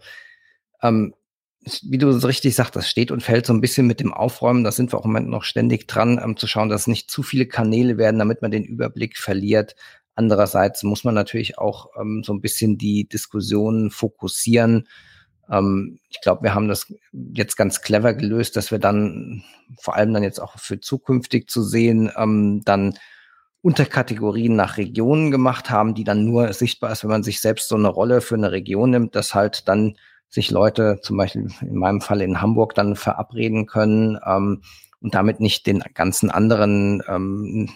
[0.83, 1.15] Ähm,
[1.83, 4.65] wie du so richtig sagst, das steht und fällt so ein bisschen mit dem Aufräumen.
[4.65, 7.23] Da sind wir auch im Moment noch ständig dran, um zu schauen, dass nicht zu
[7.23, 9.75] viele Kanäle werden, damit man den Überblick verliert.
[10.15, 14.89] Andererseits muss man natürlich auch ähm, so ein bisschen die Diskussionen fokussieren.
[15.51, 19.43] Ähm, ich glaube, wir haben das jetzt ganz clever gelöst, dass wir dann
[19.79, 22.95] vor allem dann jetzt auch für zukünftig zu sehen, ähm, dann
[23.61, 27.75] Unterkategorien nach Regionen gemacht haben, die dann nur sichtbar ist, wenn man sich selbst so
[27.75, 29.97] eine Rolle für eine Region nimmt, dass halt dann
[30.37, 34.63] sich Leute zum Beispiel in meinem Fall in Hamburg dann verabreden können ähm,
[35.01, 37.71] und damit nicht den ganzen anderen, ähm,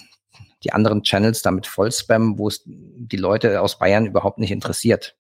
[0.63, 5.17] die anderen Channels damit voll spammen, wo es die Leute aus Bayern überhaupt nicht interessiert,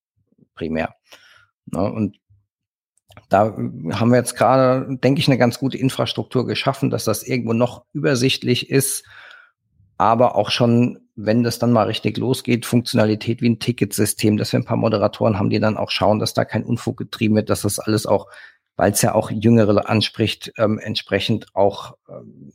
[0.55, 0.95] primär.
[1.65, 1.91] Ne?
[1.91, 2.19] Und
[3.31, 3.57] da
[3.93, 7.87] haben wir jetzt gerade, denke ich, eine ganz gute Infrastruktur geschaffen, dass das irgendwo noch
[7.95, 9.05] übersichtlich ist,
[9.97, 14.61] aber auch schon, wenn das dann mal richtig losgeht, Funktionalität wie ein Ticketsystem, dass wir
[14.61, 17.63] ein paar Moderatoren haben, die dann auch schauen, dass da kein Unfug getrieben wird, dass
[17.63, 18.29] das alles auch,
[18.77, 22.53] weil es ja auch Jüngere anspricht, ähm, entsprechend auch ähm,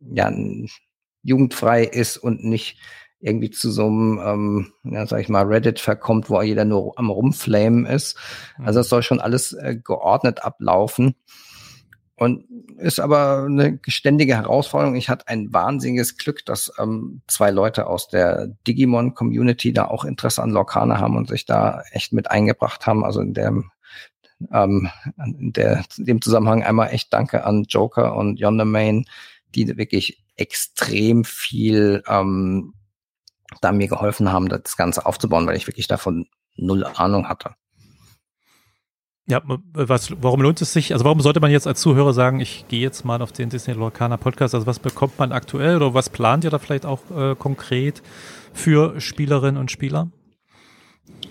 [0.00, 0.32] ja,
[1.22, 2.78] jugendfrei ist und nicht
[3.20, 7.10] irgendwie zu so einem, ähm, ja, sag ich mal, Reddit verkommt, wo jeder nur am
[7.10, 8.16] Rumflamen ist.
[8.58, 11.16] Also es soll schon alles äh, geordnet ablaufen.
[12.18, 12.44] Und
[12.78, 14.96] ist aber eine ständige Herausforderung.
[14.96, 20.42] Ich hatte ein wahnsinniges Glück, dass ähm, zwei Leute aus der Digimon-Community da auch Interesse
[20.42, 23.04] an Lorcaner haben und sich da echt mit eingebracht haben.
[23.04, 23.70] Also in dem,
[24.52, 29.04] ähm, in der, in dem Zusammenhang einmal echt Danke an Joker und Yonder Main,
[29.54, 32.74] die wirklich extrem viel ähm,
[33.60, 37.54] da mir geholfen haben, das Ganze aufzubauen, weil ich wirklich davon null Ahnung hatte.
[39.30, 40.94] Ja, was, warum lohnt es sich?
[40.94, 43.74] Also warum sollte man jetzt als Zuhörer sagen, ich gehe jetzt mal auf den Disney
[43.74, 44.54] Lorcaner Podcast?
[44.54, 48.02] Also was bekommt man aktuell oder was plant ihr da vielleicht auch äh, konkret
[48.54, 50.08] für Spielerinnen und Spieler?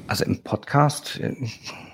[0.06, 1.20] Also im Podcast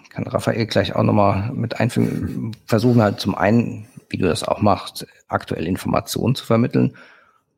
[0.10, 4.62] kann Raphael gleich auch nochmal mit einfügen, versuchen halt zum einen, wie du das auch
[4.62, 6.97] machst, aktuelle Informationen zu vermitteln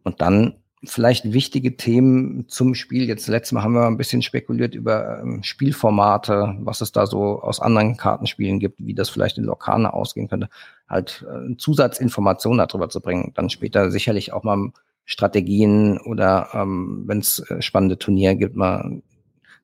[0.04, 0.54] und dann
[0.90, 3.08] vielleicht wichtige Themen zum Spiel.
[3.08, 7.42] Jetzt letztes Mal haben wir ein bisschen spekuliert über ähm, Spielformate, was es da so
[7.42, 10.50] aus anderen Kartenspielen gibt, wie das vielleicht in Lokane ausgehen könnte.
[10.90, 13.32] Halt äh, Zusatzinformationen darüber zu bringen.
[13.36, 14.72] Dann später sicherlich auch mal
[15.06, 19.02] Strategien oder ähm, wenn es äh, spannende Turniere gibt, mal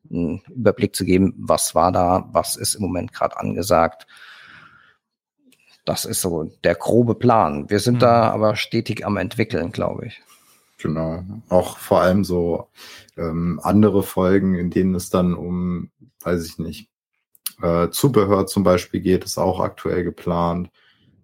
[0.09, 4.07] einen Überblick zu geben, was war da, was ist im Moment gerade angesagt.
[5.86, 7.69] Das ist so der grobe Plan.
[7.69, 7.99] Wir sind mhm.
[7.99, 10.22] da aber stetig am entwickeln, glaube ich.
[10.82, 11.24] Genau.
[11.50, 12.70] Auch vor allem so
[13.18, 16.90] ähm, andere Folgen, in denen es dann um, weiß ich nicht,
[17.62, 20.72] äh, Zubehör zum Beispiel geht, ist auch aktuell geplant,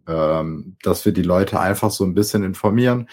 [0.07, 3.09] ähm, dass wir die Leute einfach so ein bisschen informieren,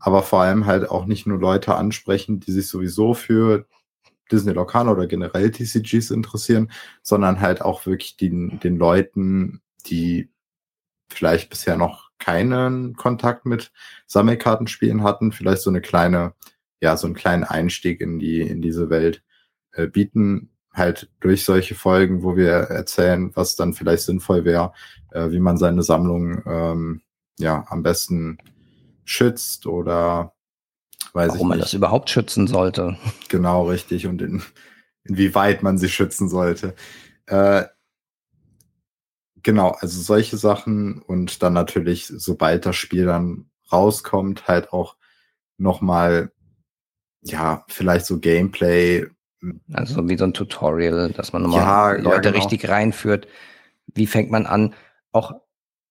[0.00, 3.66] aber vor allem halt auch nicht nur Leute ansprechen, die sich sowieso für
[4.32, 6.72] Disney Locana oder generell TCGs interessieren,
[7.02, 10.30] sondern halt auch wirklich den, den Leuten, die
[11.08, 13.72] vielleicht bisher noch keinen Kontakt mit
[14.06, 16.34] Sammelkartenspielen hatten, vielleicht so eine kleine,
[16.80, 19.22] ja, so einen kleinen Einstieg in die, in diese Welt
[19.72, 24.72] äh, bieten, halt durch solche Folgen, wo wir erzählen, was dann vielleicht sinnvoll wäre,
[25.12, 27.02] äh, wie man seine Sammlung ähm,
[27.38, 28.38] ja am besten
[29.04, 30.34] schützt oder
[31.12, 32.96] weiß Warum ich man das überhaupt schützen sollte.
[33.28, 34.06] Genau, richtig.
[34.06, 34.42] Und in,
[35.04, 36.74] inwieweit man sie schützen sollte.
[37.26, 37.64] Äh,
[39.44, 44.96] genau, also solche Sachen und dann natürlich, sobald das Spiel dann rauskommt, halt auch
[45.56, 46.32] nochmal,
[47.22, 49.06] ja, vielleicht so Gameplay.
[49.72, 52.36] Also wie so ein Tutorial, dass man nochmal ja, Leute ja, genau.
[52.36, 53.28] richtig reinführt.
[53.94, 54.74] Wie fängt man an?
[55.12, 55.32] Auch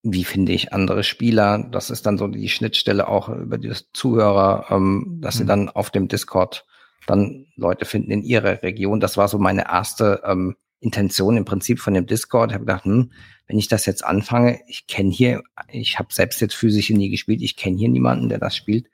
[0.01, 1.59] wie finde ich andere Spieler?
[1.71, 5.39] Das ist dann so die Schnittstelle auch über die Zuhörer, ähm, dass mhm.
[5.39, 6.65] sie dann auf dem Discord
[7.07, 8.99] dann Leute finden in ihrer Region.
[8.99, 12.51] Das war so meine erste ähm, Intention im Prinzip von dem Discord.
[12.51, 13.11] Ich habe gedacht, hm,
[13.47, 17.41] wenn ich das jetzt anfange, ich kenne hier, ich habe selbst jetzt physisch nie gespielt,
[17.41, 18.87] ich kenne hier niemanden, der das spielt.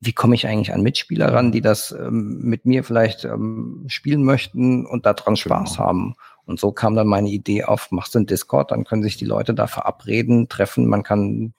[0.00, 4.24] Wie komme ich eigentlich an Mitspieler ran, die das ähm, mit mir vielleicht ähm, spielen
[4.24, 5.84] möchten und daran Spaß genau.
[5.84, 6.14] haben?
[6.46, 9.26] Und so kam dann meine Idee auf, machst du einen Discord, dann können sich die
[9.26, 11.52] Leute da verabreden, treffen, man kann,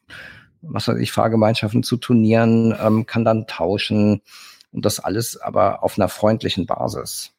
[0.62, 4.22] was weiß ich, Fahrgemeinschaften zu Turnieren, ähm, kann dann tauschen
[4.72, 7.34] und das alles aber auf einer freundlichen Basis.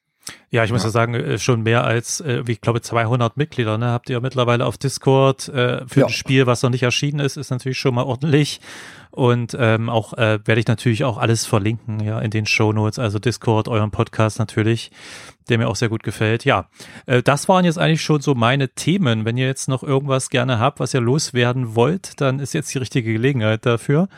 [0.50, 3.36] Ja, ich muss ja, ja sagen, äh, schon mehr als, äh, wie ich glaube, 200
[3.36, 6.06] Mitglieder ne, habt ihr mittlerweile auf Discord äh, für ja.
[6.06, 8.60] ein Spiel, was noch nicht erschienen ist, ist natürlich schon mal ordentlich.
[9.10, 12.98] Und ähm, auch äh, werde ich natürlich auch alles verlinken, ja, in den Show Notes,
[12.98, 14.90] also Discord, euren Podcast natürlich,
[15.48, 16.44] der mir auch sehr gut gefällt.
[16.44, 16.68] Ja,
[17.06, 19.24] äh, das waren jetzt eigentlich schon so meine Themen.
[19.24, 22.78] Wenn ihr jetzt noch irgendwas gerne habt, was ihr loswerden wollt, dann ist jetzt die
[22.78, 24.08] richtige Gelegenheit dafür.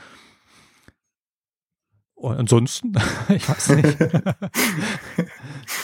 [2.24, 2.94] Und ansonsten,
[3.28, 3.98] ich weiß nicht.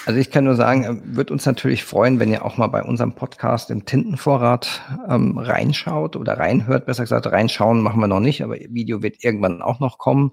[0.07, 2.82] Also ich kann nur sagen, äh, wird uns natürlich freuen, wenn ihr auch mal bei
[2.82, 6.86] unserem Podcast im Tintenvorrat ähm, reinschaut oder reinhört.
[6.86, 10.32] Besser gesagt, reinschauen machen wir noch nicht, aber Video wird irgendwann auch noch kommen.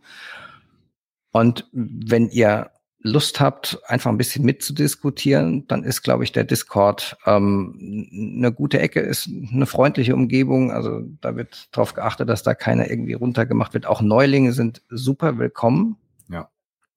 [1.31, 7.17] Und wenn ihr Lust habt, einfach ein bisschen mitzudiskutieren, dann ist, glaube ich, der Discord
[7.25, 10.71] ähm, eine gute Ecke, ist eine freundliche Umgebung.
[10.71, 13.85] Also da wird darauf geachtet, dass da keiner irgendwie runtergemacht wird.
[13.85, 15.97] Auch Neulinge sind super willkommen.
[16.29, 16.49] Ja.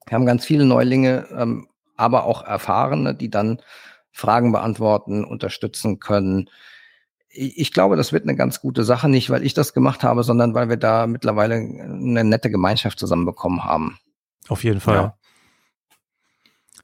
[0.07, 3.61] Wir haben ganz viele Neulinge, ähm, aber auch Erfahrene, die dann
[4.11, 6.49] Fragen beantworten, unterstützen können.
[7.29, 10.55] ich glaube, das wird eine ganz gute Sache, nicht weil ich das gemacht habe, sondern
[10.55, 13.99] weil wir da mittlerweile eine nette Gemeinschaft zusammenbekommen haben.
[14.49, 14.97] Auf jeden Fall.
[14.97, 15.20] Ja.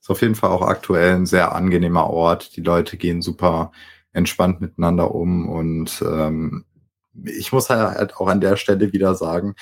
[0.07, 2.55] Ist auf jeden Fall auch aktuell ein sehr angenehmer Ort.
[2.55, 3.73] Die Leute gehen super
[4.13, 6.65] entspannt miteinander um und ähm,
[7.25, 9.57] ich muss halt auch an der Stelle wieder sagen,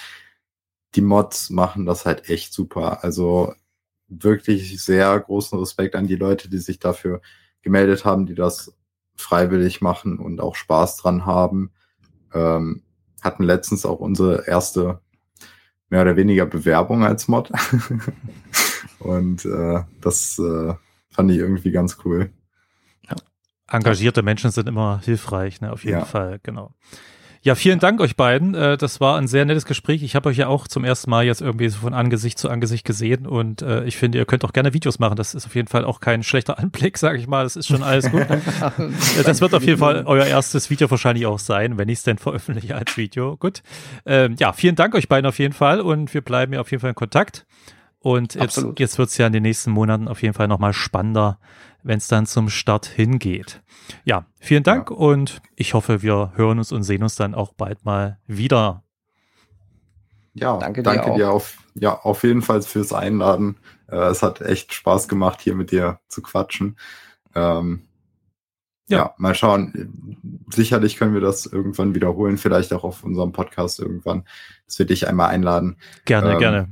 [0.97, 3.03] die Mods machen das halt echt super.
[3.03, 3.55] Also
[4.09, 7.23] wirklich sehr großen Respekt an die Leute, die sich dafür
[7.63, 8.77] gemeldet haben, die das
[9.17, 11.73] freiwillig machen und auch Spaß dran haben.
[12.35, 12.83] Ähm,
[13.23, 15.01] hatten letztens auch unsere erste
[15.89, 17.51] mehr oder weniger Bewerbung als Mod.
[19.05, 20.75] und äh, das äh,
[21.11, 22.31] fand ich irgendwie ganz cool.
[23.09, 23.17] Ja.
[23.71, 25.73] Engagierte Menschen sind immer hilfreich, ne?
[25.73, 26.05] auf jeden ja.
[26.05, 26.75] Fall, genau.
[27.45, 28.55] Ja, vielen Dank euch beiden.
[28.55, 30.03] Äh, das war ein sehr nettes Gespräch.
[30.03, 32.87] Ich habe euch ja auch zum ersten Mal jetzt irgendwie so von Angesicht zu Angesicht
[32.87, 35.17] gesehen und äh, ich finde, ihr könnt auch gerne Videos machen.
[35.17, 37.45] Das ist auf jeden Fall auch kein schlechter Anblick, sage ich mal.
[37.45, 38.27] Das ist schon alles gut.
[39.27, 42.17] das wird auf jeden Fall euer erstes Video wahrscheinlich auch sein, wenn ich es denn
[42.17, 43.37] veröffentliche als Video.
[43.37, 43.63] Gut.
[44.07, 46.81] Ähm, ja, vielen Dank euch beiden auf jeden Fall und wir bleiben ja auf jeden
[46.81, 47.45] Fall in Kontakt.
[48.05, 51.39] Und jetzt, jetzt wird es ja in den nächsten Monaten auf jeden Fall nochmal spannender,
[51.83, 53.63] wenn es dann zum Start hingeht.
[54.05, 54.97] Ja, vielen Dank ja.
[54.97, 58.83] und ich hoffe, wir hören uns und sehen uns dann auch bald mal wieder.
[60.35, 63.57] Ja, danke, danke dir, dir, auf, ja, auf jeden Fall fürs Einladen.
[63.89, 66.77] Äh, es hat echt Spaß gemacht, hier mit dir zu quatschen.
[67.35, 67.85] Ähm,
[68.87, 68.99] ja.
[68.99, 69.15] ja.
[69.17, 70.45] mal schauen.
[70.53, 74.25] Sicherlich können wir das irgendwann wiederholen, vielleicht auch auf unserem Podcast irgendwann,
[74.67, 75.79] dass wir dich einmal einladen.
[76.05, 76.69] Gerne, ähm, gerne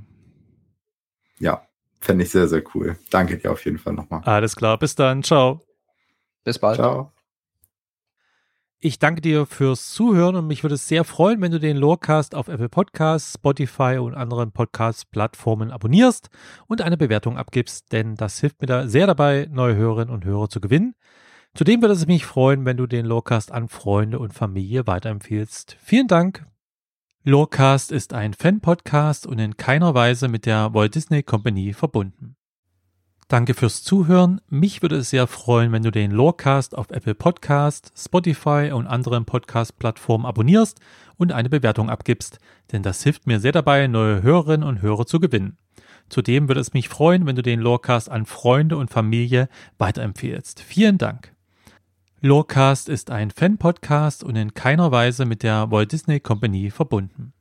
[1.43, 1.67] ja,
[2.01, 2.97] fände ich sehr, sehr cool.
[3.11, 4.23] Danke dir auf jeden Fall nochmal.
[4.25, 5.23] Alles klar, bis dann.
[5.23, 5.61] Ciao.
[6.45, 6.77] Bis bald.
[6.77, 7.13] Ciao.
[8.79, 12.35] Ich danke dir fürs Zuhören und mich würde es sehr freuen, wenn du den Lorecast
[12.35, 16.31] auf Apple Podcasts, Spotify und anderen Podcast-Plattformen abonnierst
[16.67, 20.49] und eine Bewertung abgibst, denn das hilft mir da sehr dabei, neue Hörerinnen und Hörer
[20.49, 20.95] zu gewinnen.
[21.55, 25.77] Zudem würde es mich freuen, wenn du den Lorecast an Freunde und Familie weiterempfehlst.
[25.81, 26.45] Vielen Dank.
[27.25, 32.35] Lorecast ist ein Fan-Podcast und in keiner Weise mit der Walt Disney Company verbunden.
[33.29, 34.41] Danke fürs Zuhören.
[34.49, 39.25] Mich würde es sehr freuen, wenn du den Lorecast auf Apple Podcast, Spotify und anderen
[39.25, 40.81] Podcast-Plattformen abonnierst
[41.17, 42.41] und eine Bewertung abgibst,
[42.73, 45.59] denn das hilft mir sehr dabei, neue Hörerinnen und Hörer zu gewinnen.
[46.09, 49.49] Zudem würde es mich freuen, wenn du den Lorecast an Freunde und Familie
[49.79, 50.61] weiterempfehlst.
[50.61, 51.32] Vielen Dank.
[52.25, 57.33] Lorecast ist ein Fan-Podcast und in keiner Weise mit der Walt Disney Company verbunden.